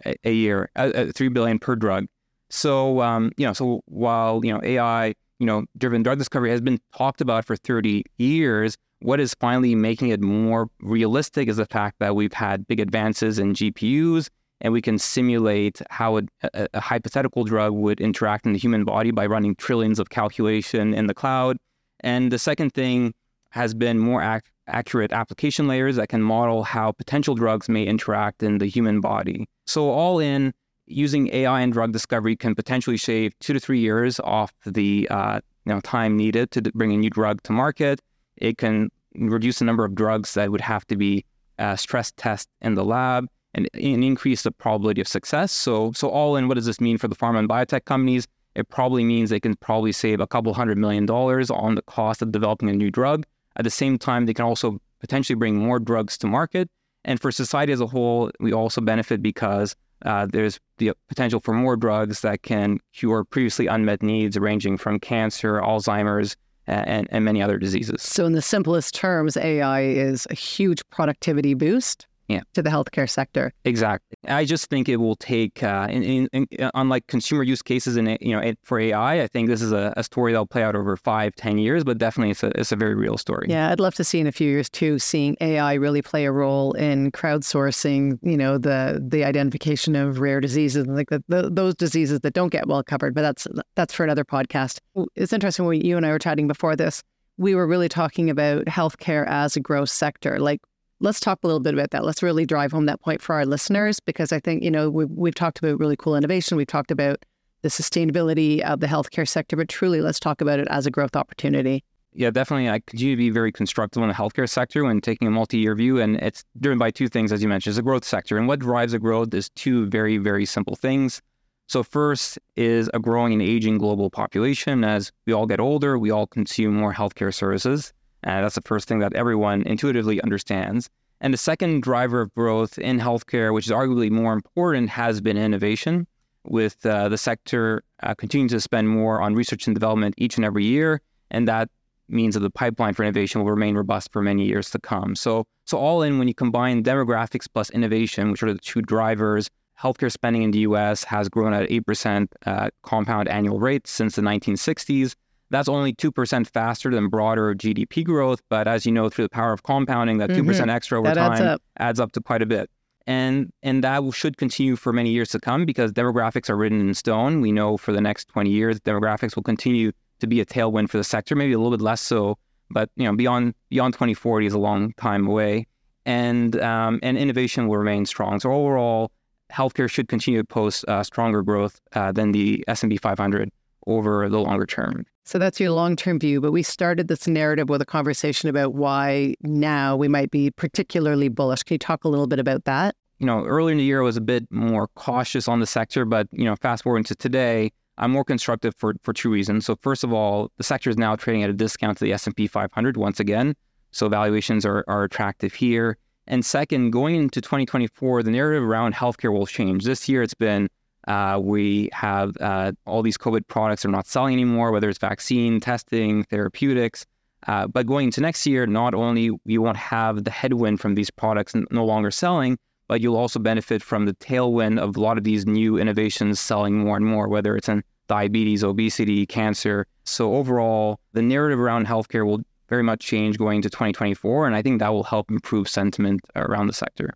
a, 0.05 0.15
a 0.23 0.31
year, 0.31 0.69
uh, 0.75 0.91
uh, 0.95 1.11
three 1.13 1.29
billion 1.29 1.59
per 1.59 1.75
drug. 1.75 2.07
So 2.49 3.01
um, 3.01 3.31
you 3.37 3.45
know, 3.45 3.53
so 3.53 3.81
while 3.85 4.43
you 4.43 4.51
know 4.51 4.61
AI, 4.63 5.13
you 5.39 5.45
know, 5.45 5.65
driven 5.77 6.01
drug 6.01 6.17
discovery 6.17 6.49
has 6.49 6.61
been 6.61 6.79
talked 6.97 7.21
about 7.21 7.45
for 7.45 7.55
30 7.55 8.03
years, 8.17 8.75
what 8.99 9.19
is 9.19 9.35
finally 9.39 9.75
making 9.75 10.09
it 10.09 10.21
more 10.21 10.67
realistic 10.81 11.47
is 11.47 11.57
the 11.57 11.65
fact 11.65 11.99
that 11.99 12.15
we've 12.15 12.33
had 12.33 12.67
big 12.67 12.79
advances 12.79 13.37
in 13.37 13.53
GPUs 13.53 14.29
and 14.61 14.73
we 14.73 14.81
can 14.81 14.97
simulate 14.97 15.81
how 15.89 16.17
a, 16.17 16.21
a, 16.41 16.67
a, 16.73 16.79
hypothetical 16.79 17.43
drug 17.43 17.73
would 17.73 17.99
interact 18.01 18.45
in 18.45 18.53
the 18.53 18.59
human 18.59 18.83
body 18.83 19.11
by 19.11 19.25
running 19.25 19.55
trillions 19.55 19.99
of 19.99 20.09
calculation 20.09 20.93
in 20.93 21.07
the 21.07 21.13
cloud. 21.13 21.57
And 22.01 22.31
the 22.31 22.39
second 22.39 22.73
thing 22.73 23.13
has 23.51 23.73
been 23.73 23.99
more 23.99 24.21
ac- 24.21 24.45
accurate 24.67 25.11
application 25.11 25.67
layers 25.67 25.95
that 25.95 26.09
can 26.09 26.21
model 26.21 26.63
how 26.63 26.91
potential 26.91 27.35
drugs 27.35 27.69
may 27.69 27.83
interact 27.83 28.43
in 28.43 28.57
the 28.57 28.65
human 28.65 28.99
body. 28.99 29.47
So 29.65 29.89
all 29.89 30.19
in, 30.19 30.53
using 30.87 31.33
AI 31.33 31.61
and 31.61 31.73
drug 31.73 31.91
discovery 31.91 32.35
can 32.35 32.55
potentially 32.55 32.97
shave 32.97 33.37
two 33.39 33.53
to 33.53 33.59
three 33.59 33.79
years 33.79 34.19
off 34.21 34.53
the 34.65 35.07
uh, 35.09 35.39
you 35.65 35.73
know, 35.73 35.81
time 35.81 36.15
needed 36.15 36.51
to 36.51 36.61
bring 36.61 36.93
a 36.93 36.97
new 36.97 37.09
drug 37.09 37.43
to 37.43 37.51
market. 37.51 38.01
It 38.37 38.57
can 38.57 38.89
reduce 39.15 39.59
the 39.59 39.65
number 39.65 39.83
of 39.83 39.95
drugs 39.95 40.33
that 40.35 40.51
would 40.51 40.61
have 40.61 40.85
to 40.87 40.95
be 40.95 41.25
uh, 41.59 41.75
stress 41.75 42.13
test 42.15 42.47
in 42.61 42.75
the 42.75 42.85
lab 42.85 43.27
and, 43.57 43.67
and 43.73 44.03
increase 44.03 44.43
the 44.43 44.51
probability 44.51 45.01
of 45.01 45.07
success. 45.07 45.51
So, 45.51 45.91
so 45.93 46.09
all 46.09 46.35
in, 46.37 46.47
what 46.47 46.53
does 46.53 46.67
this 46.67 46.79
mean 46.79 46.97
for 46.97 47.07
the 47.07 47.15
pharma 47.15 47.39
and 47.39 47.49
biotech 47.49 47.85
companies? 47.85 48.27
It 48.55 48.69
probably 48.69 49.03
means 49.03 49.29
they 49.29 49.39
can 49.39 49.55
probably 49.55 49.91
save 49.91 50.19
a 50.19 50.27
couple 50.27 50.53
hundred 50.53 50.77
million 50.77 51.05
dollars 51.05 51.49
on 51.49 51.75
the 51.75 51.81
cost 51.81 52.21
of 52.21 52.31
developing 52.31 52.69
a 52.69 52.73
new 52.73 52.91
drug. 52.91 53.25
At 53.55 53.63
the 53.63 53.71
same 53.71 53.97
time, 53.97 54.25
they 54.25 54.33
can 54.33 54.45
also 54.45 54.79
potentially 54.99 55.35
bring 55.35 55.57
more 55.57 55.79
drugs 55.79 56.17
to 56.19 56.27
market. 56.27 56.69
And 57.03 57.19
for 57.19 57.31
society 57.31 57.73
as 57.73 57.81
a 57.81 57.87
whole, 57.87 58.31
we 58.39 58.53
also 58.53 58.81
benefit 58.81 59.21
because 59.21 59.75
uh, 60.05 60.27
there's 60.27 60.59
the 60.77 60.93
potential 61.07 61.39
for 61.39 61.53
more 61.53 61.75
drugs 61.75 62.21
that 62.21 62.43
can 62.43 62.79
cure 62.93 63.23
previously 63.23 63.65
unmet 63.67 64.03
needs, 64.03 64.37
ranging 64.37 64.77
from 64.77 64.99
cancer, 64.99 65.59
Alzheimer's, 65.59 66.35
and, 66.67 67.07
and 67.11 67.25
many 67.25 67.41
other 67.41 67.57
diseases. 67.57 68.01
So, 68.01 68.25
in 68.25 68.33
the 68.33 68.41
simplest 68.41 68.93
terms, 68.93 69.37
AI 69.37 69.81
is 69.83 70.27
a 70.29 70.35
huge 70.35 70.87
productivity 70.89 71.53
boost 71.53 72.07
yeah. 72.27 72.41
to 72.53 72.61
the 72.61 72.69
healthcare 72.69 73.09
sector. 73.09 73.53
Exactly. 73.65 74.17
I 74.27 74.45
just 74.45 74.69
think 74.69 74.89
it 74.89 74.97
will 74.97 75.15
take, 75.15 75.63
uh, 75.63 75.87
in, 75.89 76.03
in, 76.03 76.47
in, 76.51 76.69
unlike 76.73 77.07
consumer 77.07 77.43
use 77.43 77.61
cases 77.61 77.97
in 77.97 78.17
you 78.21 78.35
know 78.35 78.53
for 78.63 78.79
AI, 78.79 79.21
I 79.21 79.27
think 79.27 79.47
this 79.47 79.61
is 79.61 79.71
a, 79.71 79.93
a, 79.95 80.03
story 80.03 80.31
that'll 80.31 80.45
play 80.45 80.63
out 80.63 80.75
over 80.75 80.95
five, 80.95 81.35
ten 81.35 81.57
years, 81.57 81.83
but 81.83 81.97
definitely 81.97 82.31
it's 82.31 82.43
a, 82.43 82.51
it's 82.59 82.71
a 82.71 82.75
very 82.75 82.95
real 82.95 83.17
story. 83.17 83.47
Yeah, 83.49 83.71
I'd 83.71 83.79
love 83.79 83.95
to 83.95 84.03
see 84.03 84.19
in 84.19 84.27
a 84.27 84.31
few 84.31 84.49
years 84.49 84.69
too, 84.69 84.99
seeing 84.99 85.35
AI 85.41 85.73
really 85.73 86.01
play 86.01 86.25
a 86.25 86.31
role 86.31 86.73
in 86.73 87.11
crowdsourcing, 87.11 88.19
you 88.21 88.37
know, 88.37 88.57
the 88.57 89.03
the 89.05 89.23
identification 89.23 89.95
of 89.95 90.19
rare 90.19 90.41
diseases 90.41 90.85
and 90.87 90.95
like 90.95 91.09
the, 91.09 91.23
the, 91.27 91.49
those 91.49 91.75
diseases 91.75 92.21
that 92.21 92.33
don't 92.33 92.49
get 92.49 92.67
well 92.67 92.83
covered. 92.83 93.13
But 93.13 93.21
that's 93.21 93.47
that's 93.75 93.93
for 93.93 94.03
another 94.03 94.25
podcast. 94.25 94.79
It's 95.15 95.33
interesting 95.33 95.65
when 95.65 95.81
you 95.81 95.97
and 95.97 96.05
I 96.05 96.11
were 96.11 96.19
chatting 96.19 96.47
before 96.47 96.75
this. 96.75 97.03
We 97.37 97.53
were 97.53 97.67
really 97.67 97.89
talking 97.89 98.29
about 98.29 98.65
healthcare 98.65 99.27
as 99.27 99.55
a 99.55 99.59
growth 99.59 99.89
sector. 99.89 100.39
Like 100.39 100.61
let's 100.99 101.19
talk 101.19 101.39
a 101.43 101.47
little 101.47 101.59
bit 101.59 101.73
about 101.73 101.91
that. 101.91 102.03
Let's 102.03 102.23
really 102.23 102.45
drive 102.45 102.71
home 102.71 102.85
that 102.85 103.01
point 103.01 103.21
for 103.21 103.35
our 103.35 103.45
listeners 103.45 103.99
because 103.99 104.31
I 104.31 104.39
think, 104.39 104.63
you 104.63 104.71
know, 104.71 104.89
we've, 104.89 105.09
we've 105.09 105.35
talked 105.35 105.59
about 105.59 105.79
really 105.79 105.95
cool 105.95 106.15
innovation. 106.15 106.57
We've 106.57 106.67
talked 106.67 106.91
about 106.91 107.23
the 107.61 107.69
sustainability 107.69 108.61
of 108.61 108.79
the 108.79 108.87
healthcare 108.87 109.27
sector, 109.27 109.55
but 109.55 109.69
truly 109.69 110.01
let's 110.01 110.19
talk 110.19 110.41
about 110.41 110.59
it 110.59 110.67
as 110.69 110.85
a 110.85 110.91
growth 110.91 111.15
opportunity. 111.15 111.83
Yeah, 112.13 112.31
definitely. 112.31 112.69
I 112.69 112.79
continue 112.79 113.15
to 113.15 113.17
be 113.17 113.29
very 113.29 113.51
constructive 113.51 114.01
on 114.01 114.09
the 114.09 114.15
healthcare 114.15 114.49
sector 114.49 114.83
when 114.83 115.01
taking 115.01 115.27
a 115.27 115.31
multi-year 115.31 115.75
view, 115.75 115.99
and 115.99 116.15
it's 116.17 116.43
driven 116.59 116.79
by 116.79 116.89
two 116.89 117.07
things, 117.09 117.31
as 117.31 117.43
you 117.43 117.47
mentioned. 117.47 117.73
It's 117.73 117.79
a 117.79 117.83
growth 117.83 118.03
sector, 118.03 118.37
and 118.37 118.47
what 118.47 118.59
drives 118.59 118.93
the 118.93 118.99
growth 118.99 119.33
is 119.35 119.49
two 119.49 119.85
very, 119.87 120.17
very 120.17 120.45
simple 120.45 120.75
things. 120.75 121.21
So 121.67 121.83
first 121.83 122.39
is 122.55 122.89
a 122.93 122.99
growing 122.99 123.33
and 123.33 123.41
aging 123.41 123.77
global 123.77 124.09
population. 124.09 124.83
As 124.83 125.11
we 125.27 125.33
all 125.33 125.45
get 125.45 125.59
older, 125.59 125.99
we 125.99 126.09
all 126.09 126.25
consume 126.25 126.75
more 126.75 126.93
healthcare 126.93 127.33
services. 127.33 127.93
Uh, 128.27 128.41
that's 128.41 128.55
the 128.55 128.61
first 128.61 128.89
thing 128.89 128.99
that 128.99 129.13
everyone 129.13 129.61
intuitively 129.63 130.21
understands. 130.21 130.89
And 131.21 131.33
the 131.33 131.37
second 131.37 131.81
driver 131.81 132.19
of 132.19 132.33
growth 132.35 132.77
in 132.77 132.99
healthcare, 132.99 133.53
which 133.53 133.65
is 133.65 133.71
arguably 133.71 134.11
more 134.11 134.33
important, 134.33 134.89
has 134.89 135.21
been 135.21 135.37
innovation, 135.37 136.05
with 136.43 136.85
uh, 136.85 137.09
the 137.09 137.17
sector 137.17 137.83
uh, 138.03 138.13
continuing 138.15 138.49
to 138.49 138.59
spend 138.59 138.89
more 138.89 139.21
on 139.21 139.33
research 139.33 139.65
and 139.65 139.75
development 139.75 140.13
each 140.17 140.35
and 140.35 140.45
every 140.45 140.65
year. 140.65 141.01
And 141.31 141.47
that 141.47 141.69
means 142.09 142.35
that 142.35 142.41
the 142.41 142.49
pipeline 142.49 142.93
for 142.93 143.03
innovation 143.03 143.41
will 143.41 143.49
remain 143.49 143.75
robust 143.75 144.11
for 144.11 144.21
many 144.21 144.45
years 144.45 144.71
to 144.71 144.79
come. 144.79 145.15
So, 145.15 145.45
so 145.65 145.77
all 145.77 146.01
in, 146.01 146.19
when 146.19 146.27
you 146.27 146.33
combine 146.33 146.83
demographics 146.83 147.47
plus 147.51 147.69
innovation, 147.69 148.31
which 148.31 148.43
are 148.43 148.53
the 148.53 148.59
two 148.59 148.81
drivers, 148.81 149.49
healthcare 149.81 150.11
spending 150.11 150.43
in 150.43 150.51
the 150.51 150.59
U.S. 150.59 151.03
has 151.05 151.29
grown 151.29 151.53
at 151.53 151.69
8% 151.69 152.27
uh, 152.45 152.69
compound 152.81 153.29
annual 153.29 153.59
rate 153.59 153.87
since 153.87 154.15
the 154.15 154.21
1960s. 154.21 155.15
That's 155.49 155.69
only 155.69 155.93
2% 155.93 156.47
faster 156.47 156.91
than 156.91 157.07
broader 157.07 157.55
GDP 157.55 158.03
growth. 158.03 158.41
But 158.49 158.67
as 158.67 158.85
you 158.85 158.91
know, 158.91 159.09
through 159.09 159.25
the 159.25 159.29
power 159.29 159.53
of 159.53 159.63
compounding, 159.63 160.17
that 160.17 160.29
2% 160.29 160.43
mm-hmm. 160.43 160.69
extra 160.69 160.99
over 160.99 161.07
that 161.07 161.15
time 161.15 161.31
adds 161.31 161.41
up. 161.41 161.61
adds 161.77 161.99
up 161.99 162.11
to 162.13 162.21
quite 162.21 162.41
a 162.41 162.45
bit. 162.45 162.69
And, 163.05 163.53
and 163.63 163.83
that 163.85 164.03
should 164.13 164.35
continue 164.35 164.75
for 164.75 164.91
many 164.91 165.11
years 165.11 165.29
to 165.29 165.39
come 165.39 165.65
because 165.65 165.93
demographics 165.93 166.49
are 166.49 166.57
written 166.57 166.81
in 166.81 166.93
stone. 166.93 167.39
We 167.39 167.53
know 167.53 167.77
for 167.77 167.93
the 167.93 168.01
next 168.01 168.27
20 168.27 168.49
years, 168.49 168.81
demographics 168.81 169.37
will 169.37 169.43
continue 169.43 169.93
to 170.19 170.27
be 170.27 170.41
a 170.41 170.45
tailwind 170.45 170.89
for 170.89 170.97
the 170.97 171.03
sector, 171.03 171.35
maybe 171.35 171.53
a 171.53 171.57
little 171.57 171.71
bit 171.71 171.81
less 171.81 172.01
so, 172.01 172.37
but 172.69 172.89
you 172.95 173.05
know, 173.05 173.15
beyond 173.15 173.53
beyond 173.69 173.93
2040 173.93 174.45
is 174.45 174.53
a 174.53 174.59
long 174.59 174.93
time 174.93 175.27
away, 175.27 175.67
and 176.05 176.59
um, 176.61 176.99
and 177.03 177.17
innovation 177.17 177.67
will 177.67 177.77
remain 177.77 178.05
strong. 178.05 178.39
So 178.39 178.51
overall, 178.51 179.11
healthcare 179.51 179.89
should 179.89 180.07
continue 180.07 180.41
to 180.41 180.45
post 180.45 180.85
uh, 180.87 181.03
stronger 181.03 181.41
growth 181.43 181.79
uh, 181.93 182.11
than 182.11 182.31
the 182.31 182.63
S&P 182.67 182.97
500 182.97 183.51
over 183.85 184.27
the 184.27 184.39
longer 184.39 184.65
term. 184.65 185.05
So 185.27 185.37
that's 185.37 185.59
your 185.59 185.71
long 185.71 185.97
term 185.97 186.19
view. 186.19 186.39
But 186.39 186.53
we 186.53 186.63
started 186.63 187.09
this 187.09 187.27
narrative 187.27 187.67
with 187.67 187.81
a 187.81 187.85
conversation 187.85 188.47
about 188.47 188.75
why 188.75 189.35
now 189.41 189.97
we 189.97 190.07
might 190.07 190.31
be 190.31 190.51
particularly 190.51 191.27
bullish. 191.27 191.63
Can 191.63 191.75
you 191.75 191.79
talk 191.79 192.05
a 192.05 192.07
little 192.07 192.27
bit 192.27 192.39
about 192.39 192.63
that? 192.63 192.95
You 193.19 193.25
know, 193.25 193.43
earlier 193.43 193.73
in 193.73 193.77
the 193.77 193.83
year, 193.83 194.01
I 194.01 194.05
was 194.05 194.15
a 194.15 194.21
bit 194.21 194.49
more 194.51 194.87
cautious 194.95 195.49
on 195.49 195.59
the 195.59 195.65
sector, 195.65 196.05
but, 196.05 196.29
you 196.31 196.45
know, 196.45 196.55
fast 196.55 196.83
forward 196.83 197.05
to 197.07 197.15
today, 197.15 197.73
I'm 197.97 198.11
more 198.11 198.23
constructive 198.23 198.73
for, 198.77 198.93
for 199.03 199.11
two 199.11 199.29
reasons. 199.29 199.65
So 199.65 199.75
first 199.81 200.05
of 200.05 200.13
all, 200.13 200.49
the 200.55 200.63
sector 200.63 200.89
is 200.89 200.97
now 200.97 201.17
trading 201.17 201.43
at 201.43 201.49
a 201.49 201.53
discount 201.53 201.97
to 201.97 202.05
the 202.05 202.13
S&P 202.13 202.47
500 202.47 202.95
once 202.95 203.19
again. 203.19 203.53
So 203.91 204.07
valuations 204.07 204.65
are, 204.65 204.85
are 204.87 205.03
attractive 205.03 205.53
here. 205.53 205.97
And 206.27 206.45
second, 206.45 206.91
going 206.91 207.15
into 207.15 207.41
2024, 207.41 208.23
the 208.23 208.31
narrative 208.31 208.63
around 208.63 208.93
healthcare 208.93 209.33
will 209.33 209.47
change. 209.47 209.83
This 209.83 210.07
year, 210.07 210.21
it's 210.21 210.33
been 210.33 210.69
uh, 211.07 211.39
we 211.41 211.89
have 211.93 212.35
uh, 212.41 212.73
all 212.85 213.01
these 213.01 213.17
COVID 213.17 213.47
products 213.47 213.85
are 213.85 213.89
not 213.89 214.05
selling 214.05 214.33
anymore, 214.33 214.71
whether 214.71 214.89
it's 214.89 214.99
vaccine, 214.99 215.59
testing, 215.59 216.23
therapeutics. 216.25 217.05
Uh, 217.47 217.67
but 217.67 217.85
going 217.85 218.05
into 218.05 218.19
next 218.19 218.45
year, 218.45 218.67
not 218.67 218.93
only 218.93 219.31
you 219.45 219.61
won't 219.61 219.77
have 219.77 220.23
the 220.25 220.31
headwind 220.31 220.81
from 220.81 220.95
these 220.95 221.09
products 221.09 221.53
no 221.71 221.85
longer 221.85 222.11
selling, 222.11 222.57
but 222.87 222.99
you'll 222.99 223.15
also 223.15 223.39
benefit 223.39 223.81
from 223.81 224.05
the 224.05 224.13
tailwind 224.15 224.79
of 224.79 224.97
a 224.97 224.99
lot 224.99 225.17
of 225.17 225.23
these 225.23 225.45
new 225.45 225.77
innovations 225.77 226.39
selling 226.39 226.77
more 226.77 226.97
and 226.97 227.05
more, 227.05 227.27
whether 227.27 227.55
it's 227.55 227.69
in 227.69 227.83
diabetes, 228.07 228.63
obesity, 228.63 229.25
cancer. 229.25 229.85
So 230.03 230.35
overall, 230.35 230.99
the 231.13 231.21
narrative 231.21 231.59
around 231.59 231.87
healthcare 231.87 232.25
will 232.25 232.41
very 232.69 232.83
much 232.83 232.99
change 232.99 233.37
going 233.37 233.57
into 233.57 233.69
2024, 233.69 234.45
and 234.47 234.55
I 234.55 234.61
think 234.61 234.79
that 234.79 234.89
will 234.89 235.03
help 235.03 235.29
improve 235.31 235.69
sentiment 235.69 236.21
around 236.35 236.67
the 236.67 236.73
sector. 236.73 237.13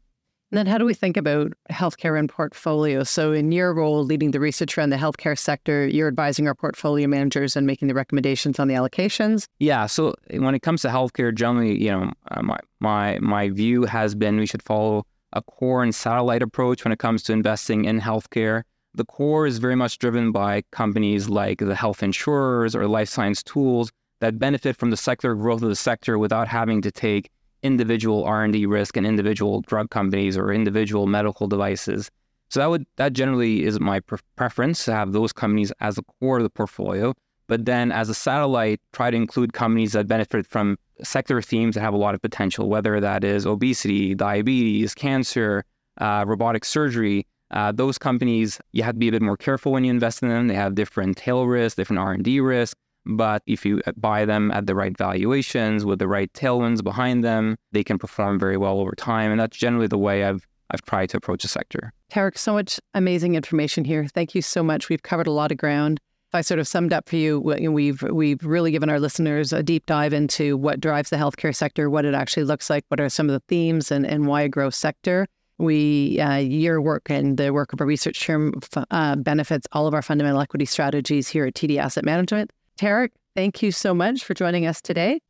Then 0.51 0.67
how 0.67 0.77
do 0.77 0.85
we 0.85 0.93
think 0.93 1.15
about 1.15 1.53
healthcare 1.69 2.19
and 2.19 2.27
portfolio? 2.27 3.03
So 3.03 3.31
in 3.31 3.51
your 3.53 3.73
role 3.73 4.03
leading 4.03 4.31
the 4.31 4.39
research 4.39 4.77
around 4.77 4.89
the 4.89 4.97
healthcare 4.97 5.37
sector, 5.39 5.87
you're 5.87 6.09
advising 6.09 6.45
our 6.47 6.55
portfolio 6.55 7.07
managers 7.07 7.55
and 7.55 7.65
making 7.65 7.87
the 7.87 7.93
recommendations 7.93 8.59
on 8.59 8.67
the 8.67 8.73
allocations. 8.73 9.47
Yeah. 9.59 9.85
So 9.85 10.13
when 10.29 10.53
it 10.53 10.61
comes 10.61 10.81
to 10.81 10.89
healthcare, 10.89 11.33
generally, 11.33 11.81
you 11.81 11.91
know, 11.91 12.11
uh, 12.31 12.41
my 12.41 12.59
my 12.81 13.17
my 13.19 13.49
view 13.49 13.85
has 13.85 14.13
been 14.13 14.37
we 14.37 14.45
should 14.45 14.61
follow 14.61 15.05
a 15.33 15.41
core 15.41 15.83
and 15.83 15.95
satellite 15.95 16.41
approach 16.41 16.83
when 16.83 16.91
it 16.91 16.99
comes 16.99 17.23
to 17.23 17.33
investing 17.33 17.85
in 17.85 18.01
healthcare. 18.01 18.63
The 18.93 19.05
core 19.05 19.47
is 19.47 19.57
very 19.57 19.75
much 19.75 19.99
driven 19.99 20.33
by 20.33 20.63
companies 20.71 21.29
like 21.29 21.59
the 21.59 21.75
health 21.75 22.03
insurers 22.03 22.75
or 22.75 22.87
life 22.87 23.07
science 23.07 23.41
tools 23.41 23.89
that 24.19 24.37
benefit 24.37 24.75
from 24.75 24.89
the 24.89 24.97
secular 24.97 25.33
growth 25.33 25.63
of 25.63 25.69
the 25.69 25.75
sector 25.77 26.19
without 26.19 26.49
having 26.49 26.81
to 26.81 26.91
take 26.91 27.29
individual 27.63 28.23
R&D 28.23 28.65
risk 28.65 28.97
and 28.97 29.05
individual 29.05 29.61
drug 29.61 29.89
companies 29.89 30.37
or 30.37 30.51
individual 30.51 31.07
medical 31.07 31.47
devices. 31.47 32.09
So 32.49 32.59
that 32.59 32.69
would 32.69 32.85
that 32.97 33.13
generally 33.13 33.63
is 33.63 33.79
my 33.79 34.01
pre- 34.01 34.19
preference 34.35 34.83
to 34.85 34.93
have 34.93 35.13
those 35.13 35.31
companies 35.31 35.71
as 35.79 35.95
the 35.95 36.03
core 36.19 36.37
of 36.37 36.43
the 36.43 36.49
portfolio. 36.49 37.13
But 37.47 37.65
then 37.65 37.91
as 37.91 38.09
a 38.09 38.13
satellite, 38.13 38.81
try 38.93 39.11
to 39.11 39.17
include 39.17 39.53
companies 39.53 39.93
that 39.93 40.07
benefit 40.07 40.45
from 40.47 40.77
sector 41.03 41.41
themes 41.41 41.75
that 41.75 41.81
have 41.81 41.93
a 41.93 41.97
lot 41.97 42.15
of 42.15 42.21
potential, 42.21 42.69
whether 42.69 42.99
that 42.99 43.23
is 43.23 43.45
obesity, 43.45 44.15
diabetes, 44.15 44.93
cancer, 44.93 45.65
uh, 45.99 46.23
robotic 46.27 46.65
surgery. 46.65 47.25
Uh, 47.51 47.71
those 47.71 47.97
companies, 47.97 48.59
you 48.71 48.83
have 48.83 48.95
to 48.95 48.99
be 48.99 49.09
a 49.09 49.11
bit 49.11 49.21
more 49.21 49.35
careful 49.35 49.73
when 49.73 49.83
you 49.83 49.89
invest 49.89 50.23
in 50.23 50.29
them. 50.29 50.47
They 50.47 50.55
have 50.55 50.75
different 50.75 51.17
tail 51.17 51.45
risk, 51.45 51.75
different 51.75 51.99
R&D 51.99 52.39
risk. 52.39 52.77
But 53.05 53.41
if 53.47 53.65
you 53.65 53.81
uh, 53.87 53.93
buy 53.97 54.25
them 54.25 54.51
at 54.51 54.67
the 54.67 54.75
right 54.75 54.95
valuations 54.95 55.85
with 55.85 55.99
the 55.99 56.07
right 56.07 56.31
tailwinds 56.33 56.83
behind 56.83 57.23
them, 57.23 57.57
they 57.71 57.83
can 57.83 57.97
perform 57.97 58.39
very 58.39 58.57
well 58.57 58.79
over 58.79 58.91
time. 58.91 59.31
And 59.31 59.39
that's 59.39 59.57
generally 59.57 59.87
the 59.87 59.97
way 59.97 60.23
I've 60.23 60.47
I've 60.71 60.81
tried 60.83 61.09
to 61.09 61.17
approach 61.17 61.41
the 61.41 61.49
sector. 61.49 61.91
Tarik, 62.09 62.37
so 62.37 62.53
much 62.53 62.79
amazing 62.93 63.35
information 63.35 63.83
here. 63.83 64.07
Thank 64.07 64.33
you 64.33 64.41
so 64.41 64.63
much. 64.63 64.87
We've 64.87 65.03
covered 65.03 65.27
a 65.27 65.31
lot 65.31 65.51
of 65.51 65.57
ground. 65.57 65.99
If 66.29 66.35
I 66.35 66.41
sort 66.41 66.61
of 66.61 66.67
summed 66.67 66.93
up 66.93 67.09
for 67.09 67.17
you, 67.17 67.41
we've 67.41 68.01
we've 68.03 68.41
really 68.41 68.71
given 68.71 68.89
our 68.89 68.99
listeners 68.99 69.51
a 69.51 69.61
deep 69.61 69.85
dive 69.85 70.13
into 70.13 70.55
what 70.55 70.79
drives 70.79 71.09
the 71.09 71.17
healthcare 71.17 71.53
sector, 71.53 71.89
what 71.89 72.05
it 72.05 72.13
actually 72.13 72.45
looks 72.45 72.69
like, 72.69 72.85
what 72.87 73.01
are 73.01 73.09
some 73.09 73.27
of 73.27 73.33
the 73.33 73.43
themes, 73.49 73.91
and, 73.91 74.05
and 74.05 74.27
why 74.27 74.43
a 74.43 74.49
growth 74.49 74.75
sector. 74.75 75.27
We 75.57 76.21
uh, 76.21 76.37
your 76.37 76.81
work 76.81 77.09
and 77.09 77.37
the 77.37 77.51
work 77.51 77.73
of 77.73 77.81
our 77.81 77.87
research 77.87 78.25
firm 78.25 78.53
uh, 78.91 79.17
benefits 79.17 79.67
all 79.73 79.87
of 79.87 79.93
our 79.93 80.01
fundamental 80.01 80.39
equity 80.39 80.65
strategies 80.65 81.27
here 81.27 81.45
at 81.45 81.53
TD 81.53 81.77
Asset 81.77 82.05
Management. 82.05 82.51
Tarik, 82.81 83.11
thank 83.35 83.61
you 83.61 83.71
so 83.71 83.93
much 83.93 84.23
for 84.23 84.33
joining 84.33 84.65
us 84.65 84.81
today. 84.81 85.21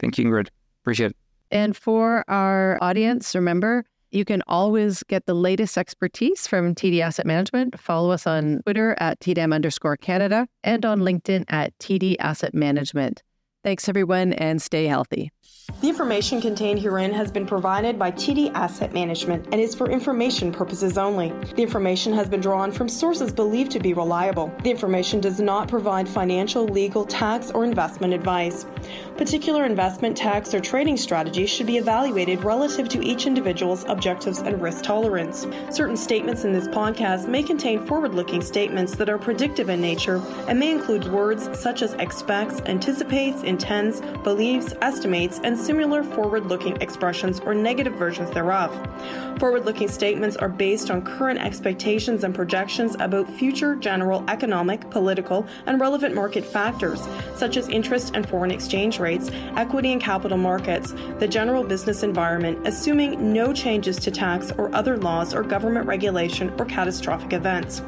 Thank 0.00 0.18
you, 0.18 0.24
Ingrid. 0.24 0.48
Appreciate 0.82 1.12
it. 1.12 1.16
And 1.52 1.76
for 1.76 2.24
our 2.26 2.78
audience, 2.82 3.32
remember 3.32 3.84
you 4.10 4.24
can 4.24 4.42
always 4.48 5.04
get 5.04 5.26
the 5.26 5.34
latest 5.34 5.78
expertise 5.78 6.48
from 6.48 6.74
TD 6.74 6.98
Asset 6.98 7.24
Management. 7.24 7.78
Follow 7.78 8.10
us 8.10 8.26
on 8.26 8.60
Twitter 8.64 8.96
at 8.98 9.20
TDAM 9.20 9.54
underscore 9.54 9.96
Canada 9.96 10.48
and 10.64 10.84
on 10.84 10.98
LinkedIn 10.98 11.44
at 11.48 11.78
TD 11.78 12.16
Asset 12.18 12.54
Management. 12.54 13.22
Thanks, 13.62 13.88
everyone, 13.88 14.32
and 14.32 14.60
stay 14.60 14.86
healthy. 14.86 15.30
The 15.80 15.88
information 15.88 16.40
contained 16.40 16.78
herein 16.78 17.12
has 17.12 17.32
been 17.32 17.44
provided 17.44 17.98
by 17.98 18.12
TD 18.12 18.52
Asset 18.54 18.94
Management 18.94 19.48
and 19.50 19.60
is 19.60 19.74
for 19.74 19.90
information 19.90 20.52
purposes 20.52 20.96
only. 20.96 21.32
The 21.56 21.62
information 21.62 22.12
has 22.12 22.28
been 22.28 22.40
drawn 22.40 22.70
from 22.70 22.88
sources 22.88 23.32
believed 23.32 23.72
to 23.72 23.80
be 23.80 23.92
reliable. 23.92 24.54
The 24.62 24.70
information 24.70 25.20
does 25.20 25.40
not 25.40 25.68
provide 25.68 26.08
financial, 26.08 26.66
legal, 26.66 27.04
tax, 27.04 27.50
or 27.50 27.64
investment 27.64 28.14
advice. 28.14 28.64
Particular 29.16 29.64
investment, 29.64 30.16
tax, 30.16 30.54
or 30.54 30.60
trading 30.60 30.96
strategies 30.96 31.50
should 31.50 31.66
be 31.66 31.78
evaluated 31.78 32.44
relative 32.44 32.88
to 32.90 33.02
each 33.02 33.26
individual's 33.26 33.84
objectives 33.84 34.38
and 34.38 34.62
risk 34.62 34.84
tolerance. 34.84 35.46
Certain 35.70 35.96
statements 35.96 36.44
in 36.44 36.52
this 36.52 36.68
podcast 36.68 37.26
may 37.28 37.42
contain 37.42 37.84
forward 37.86 38.14
looking 38.14 38.40
statements 38.40 38.94
that 38.94 39.08
are 39.08 39.18
predictive 39.18 39.68
in 39.68 39.80
nature 39.80 40.22
and 40.46 40.60
may 40.60 40.70
include 40.70 41.10
words 41.10 41.48
such 41.58 41.82
as 41.82 41.94
expects, 41.94 42.60
anticipates, 42.62 43.42
intends, 43.42 44.00
believes, 44.22 44.72
estimates, 44.80 45.40
and 45.42 45.55
similar 45.56 46.02
forward 46.02 46.46
looking 46.46 46.80
expressions 46.80 47.40
or 47.40 47.54
negative 47.54 47.94
versions 47.94 48.30
thereof. 48.30 48.70
Forward 49.38 49.64
looking 49.64 49.88
statements 49.88 50.36
are 50.36 50.48
based 50.48 50.90
on 50.90 51.02
current 51.02 51.38
expectations 51.38 52.24
and 52.24 52.34
projections 52.34 52.96
about 53.00 53.28
future 53.28 53.74
general 53.74 54.24
economic, 54.28 54.88
political, 54.90 55.46
and 55.66 55.80
relevant 55.80 56.14
market 56.14 56.44
factors, 56.44 57.06
such 57.34 57.56
as 57.56 57.68
interest 57.68 58.14
and 58.14 58.28
foreign 58.28 58.50
exchange 58.50 58.98
rates, 58.98 59.30
equity 59.56 59.92
and 59.92 60.00
capital 60.00 60.38
markets, 60.38 60.94
the 61.18 61.28
general 61.28 61.62
business 61.62 62.02
environment, 62.02 62.66
assuming 62.66 63.32
no 63.32 63.52
changes 63.52 63.98
to 63.98 64.10
tax 64.10 64.52
or 64.52 64.74
other 64.74 64.96
laws 64.96 65.34
or 65.34 65.42
government 65.42 65.86
regulation 65.86 66.52
or 66.58 66.64
catastrophic 66.64 67.32
events. 67.32 67.82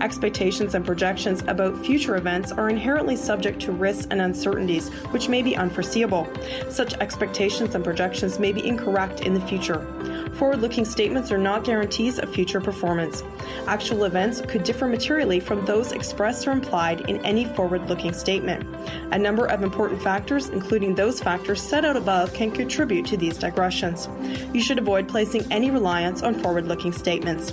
Expectations 0.00 0.74
and 0.74 0.84
projections 0.84 1.42
about 1.48 1.84
future 1.84 2.16
events 2.16 2.52
are 2.52 2.68
inherently 2.70 3.16
subject 3.16 3.60
to 3.60 3.72
risks 3.72 4.06
and 4.10 4.20
uncertainties, 4.20 4.88
which 5.10 5.28
may 5.28 5.42
be 5.42 5.56
unforeseeable. 5.56 6.26
Such 6.70 6.94
expectations 7.14 7.76
and 7.76 7.84
projections 7.84 8.40
may 8.40 8.50
be 8.50 8.66
incorrect 8.66 9.20
in 9.20 9.34
the 9.34 9.40
future. 9.42 9.86
Forward 10.34 10.60
looking 10.60 10.84
statements 10.84 11.30
are 11.30 11.38
not 11.38 11.62
guarantees 11.62 12.18
of 12.18 12.34
future 12.34 12.60
performance. 12.60 13.22
Actual 13.68 14.02
events 14.02 14.40
could 14.40 14.64
differ 14.64 14.88
materially 14.88 15.38
from 15.38 15.64
those 15.64 15.92
expressed 15.92 16.48
or 16.48 16.50
implied 16.50 17.08
in 17.08 17.24
any 17.24 17.44
forward 17.44 17.88
looking 17.88 18.12
statement. 18.12 18.66
A 19.12 19.18
number 19.18 19.46
of 19.46 19.62
important 19.62 20.02
factors, 20.02 20.48
including 20.48 20.96
those 20.96 21.20
factors 21.20 21.62
set 21.62 21.84
out 21.84 21.96
above, 21.96 22.34
can 22.34 22.50
contribute 22.50 23.06
to 23.06 23.16
these 23.16 23.38
digressions. 23.38 24.08
You 24.52 24.60
should 24.60 24.80
avoid 24.80 25.06
placing 25.06 25.46
any 25.52 25.70
reliance 25.70 26.24
on 26.24 26.34
forward 26.34 26.66
looking 26.66 26.92
statements. 26.92 27.52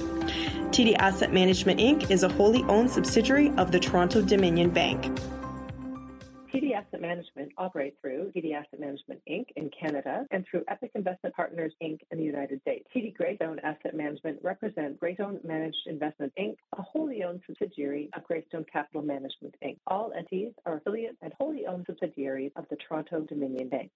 TD 0.72 0.96
Asset 0.98 1.32
Management 1.32 1.80
Inc. 1.80 2.10
is 2.10 2.24
a 2.24 2.30
wholly 2.30 2.64
owned 2.64 2.90
subsidiary 2.90 3.52
of 3.58 3.72
the 3.72 3.80
Toronto 3.80 4.24
Dominion 4.24 4.72
Bank. 4.72 5.16
TD 6.54 6.74
Asset 6.74 7.00
Management 7.00 7.54
operates 7.58 7.96
through 8.02 8.30
TD 8.36 8.54
Asset 8.54 8.78
Management 8.78 9.22
Inc. 9.30 9.46
in 9.56 9.70
Canada 9.70 10.28
and 10.32 10.46
through 10.46 10.66
Epoch 10.68 10.92
Investment 10.96 11.34
Partners 11.34 11.72
Inc. 11.82 12.00
in 12.12 12.18
the 12.18 12.26
United 12.26 12.60
States. 12.60 12.86
TD 12.94 13.16
Greystone 13.16 13.60
Asset 13.60 13.96
Management 13.96 14.38
represents 14.44 15.00
Greystone 15.00 15.40
Managed 15.46 15.78
Investment 15.86 16.34
Inc., 16.38 16.58
a 16.78 16.82
wholly 16.82 17.24
owned 17.24 17.40
subsidiary 17.48 18.10
of 18.18 18.26
Greystone 18.26 18.66
Capital 18.66 19.02
Management 19.02 19.56
Inc. 19.64 19.78
All 19.88 20.12
entities 20.12 20.52
are 20.66 20.76
affiliates 20.76 21.16
and 21.22 21.32
wholly 21.40 21.68
owned 21.68 21.86
subsidiaries 21.88 22.52
of 22.58 22.66
the 22.70 22.76
Toronto 22.76 23.22
Dominion 23.22 23.70
Bank. 23.70 23.92